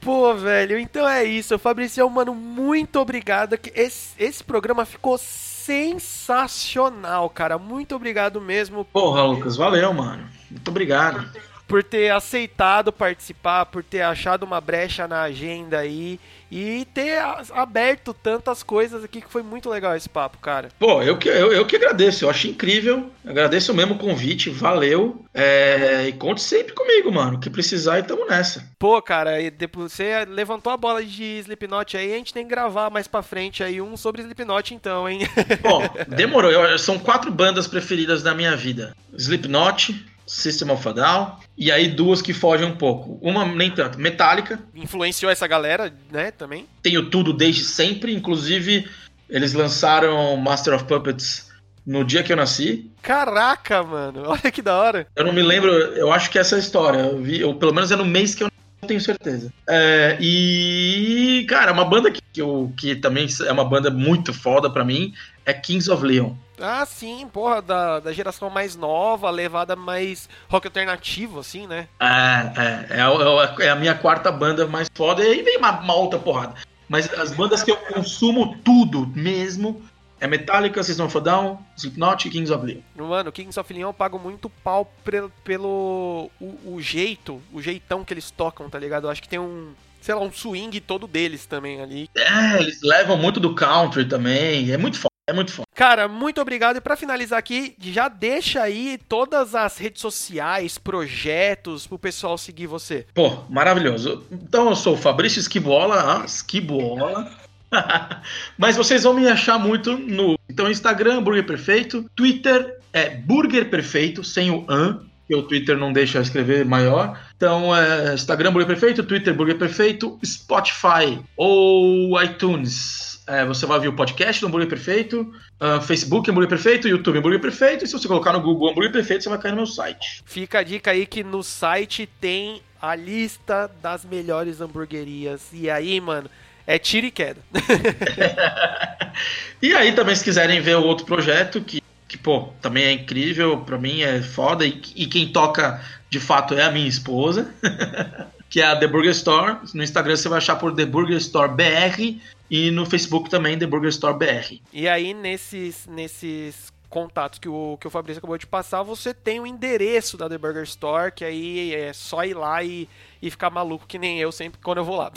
[0.00, 1.58] Pô, velho, então é isso.
[1.58, 3.58] Fabrício, mano, muito obrigado.
[3.74, 7.58] Esse, esse programa ficou sensacional, cara.
[7.58, 10.26] Muito obrigado mesmo Porra, Lucas, valeu, mano.
[10.50, 11.30] Muito obrigado.
[11.70, 16.18] Por ter aceitado participar, por ter achado uma brecha na agenda aí
[16.50, 17.16] e ter
[17.54, 20.68] aberto tantas coisas aqui que foi muito legal esse papo, cara.
[20.80, 23.08] Pô, eu que, eu, eu que agradeço, eu achei incrível.
[23.24, 25.24] Agradeço mesmo o convite, valeu.
[25.32, 27.38] É, e conte sempre comigo, mano.
[27.38, 28.68] Que precisar e tamo nessa.
[28.80, 32.50] Pô, cara, e depois você levantou a bola de Slipknot aí, a gente tem que
[32.50, 35.20] gravar mais pra frente aí um sobre Slipknot então, hein?
[35.62, 36.50] Bom, demorou.
[36.50, 41.88] Eu- são quatro bandas preferidas da minha vida: Slipknot, System of a Down, e aí
[41.88, 43.18] duas que fogem um pouco.
[43.20, 44.60] Uma nem tanto, Metallica.
[44.74, 46.66] Influenciou essa galera, né, também?
[46.82, 48.88] Tenho tudo desde sempre, inclusive
[49.28, 51.50] eles lançaram Master of Puppets
[51.84, 52.90] no dia que eu nasci.
[53.02, 55.06] Caraca, mano, olha que da hora.
[55.16, 56.98] Eu não me lembro, eu acho que essa é a história.
[56.98, 58.49] Eu vi, ou pelo menos é no mês que eu
[58.90, 59.52] tenho certeza.
[59.68, 64.84] É, e, cara, uma banda que, eu, que também é uma banda muito foda pra
[64.84, 65.14] mim
[65.46, 66.34] é Kings of Leon.
[66.60, 71.86] Ah, sim, porra, da, da geração mais nova, levada mais rock alternativo, assim, né?
[72.00, 75.70] É, é, é, a, é a minha quarta banda mais foda, e aí vem uma,
[75.80, 76.54] uma outra porrada.
[76.88, 79.80] Mas as bandas que eu consumo tudo mesmo
[80.20, 82.80] é Metallica, System of a Down, Slipknot e Kings of Leon.
[82.94, 88.04] Mano, Kings of Leon eu pago muito pau pelo, pelo o, o, jeito, o jeitão
[88.04, 89.06] que eles tocam, tá ligado?
[89.06, 92.08] Eu acho que tem um, sei lá, um swing todo deles também ali.
[92.14, 95.10] É, eles levam muito do country também, é muito foda.
[95.26, 95.66] É muito foda.
[95.76, 96.76] Cara, muito obrigado.
[96.76, 102.66] E para finalizar aqui, já deixa aí todas as redes sociais, projetos pro pessoal seguir
[102.66, 103.06] você.
[103.14, 104.24] Pô, maravilhoso.
[104.30, 107.30] Então eu sou o Fabrício Esquibola, ah, Esquibola.
[108.58, 114.24] Mas vocês vão me achar muito no então Instagram Burger Perfeito, Twitter é Burger Perfeito
[114.24, 117.18] sem o an, que o Twitter não deixa escrever maior.
[117.36, 123.86] Então é Instagram Burger Perfeito, Twitter Burger Perfeito, Spotify ou iTunes é, você vai ver
[123.86, 128.08] o podcast do Hambúrguer Perfeito, uh, Facebook Hambúrguer Perfeito, YouTube Hambúrguer Perfeito, e se você
[128.08, 130.20] colocar no Google Hambúrguer Perfeito, você vai cair no meu site.
[130.26, 135.48] Fica a dica aí que no site tem a lista das melhores hamburguerias.
[135.52, 136.28] E aí, mano,
[136.66, 137.40] é tiro e queda.
[139.60, 143.58] e aí também, se quiserem ver o outro projeto, que, que pô, também é incrível,
[143.58, 147.52] pra mim é foda, e, e quem toca de fato é a minha esposa.
[148.50, 149.58] que é a The Burger Store.
[149.72, 153.66] No Instagram você vai achar por The Burger Store BR e no Facebook também, The
[153.66, 154.60] Burger Store BR.
[154.72, 159.38] E aí, nesses, nesses contatos que o, que o Fabrício acabou de passar, você tem
[159.38, 162.88] o endereço da The Burger Store, que aí é só ir lá e,
[163.22, 165.12] e ficar maluco que nem eu sempre quando eu vou lá.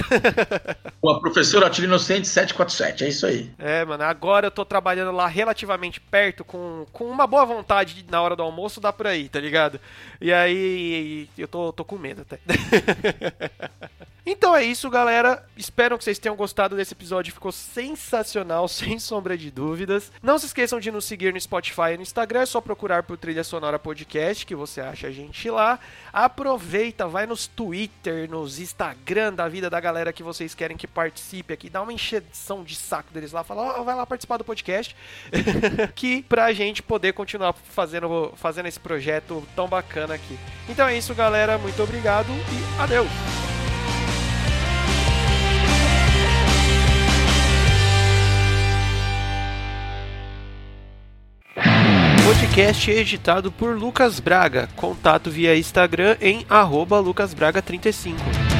[1.02, 3.52] o professor Atilio Inocente 747, é isso aí.
[3.58, 8.22] É, mano, agora eu tô trabalhando lá relativamente perto, com, com uma boa vontade na
[8.22, 9.80] hora do almoço, dá por aí, tá ligado?
[10.20, 12.40] E aí eu tô, tô com medo até.
[14.26, 15.46] Então é isso, galera.
[15.58, 17.34] Espero que vocês tenham gostado desse episódio.
[17.34, 20.12] Ficou sensacional, sem sombra de dúvidas.
[20.22, 22.42] Não se esqueçam de nos seguir no Spotify e no Instagram.
[22.42, 25.78] É só procurar por Trilha Sonora Podcast, que você acha a gente lá.
[26.12, 31.54] Aproveita, vai nos Twitter, nos Instagram da vida da galera que vocês querem que participe
[31.54, 31.70] aqui.
[31.70, 33.44] Dá uma encheção de saco deles lá.
[33.44, 34.96] Fala, oh, vai lá participar do podcast.
[35.96, 40.40] que pra gente poder continuar fazendo, fazendo esse projeto tão bacana aqui.
[40.70, 41.58] Então é isso, galera.
[41.58, 43.43] Muito obrigado e adeus!
[52.34, 54.68] Podcast é editado por Lucas Braga.
[54.76, 56.46] Contato via Instagram em
[57.04, 58.53] lucasbraga35.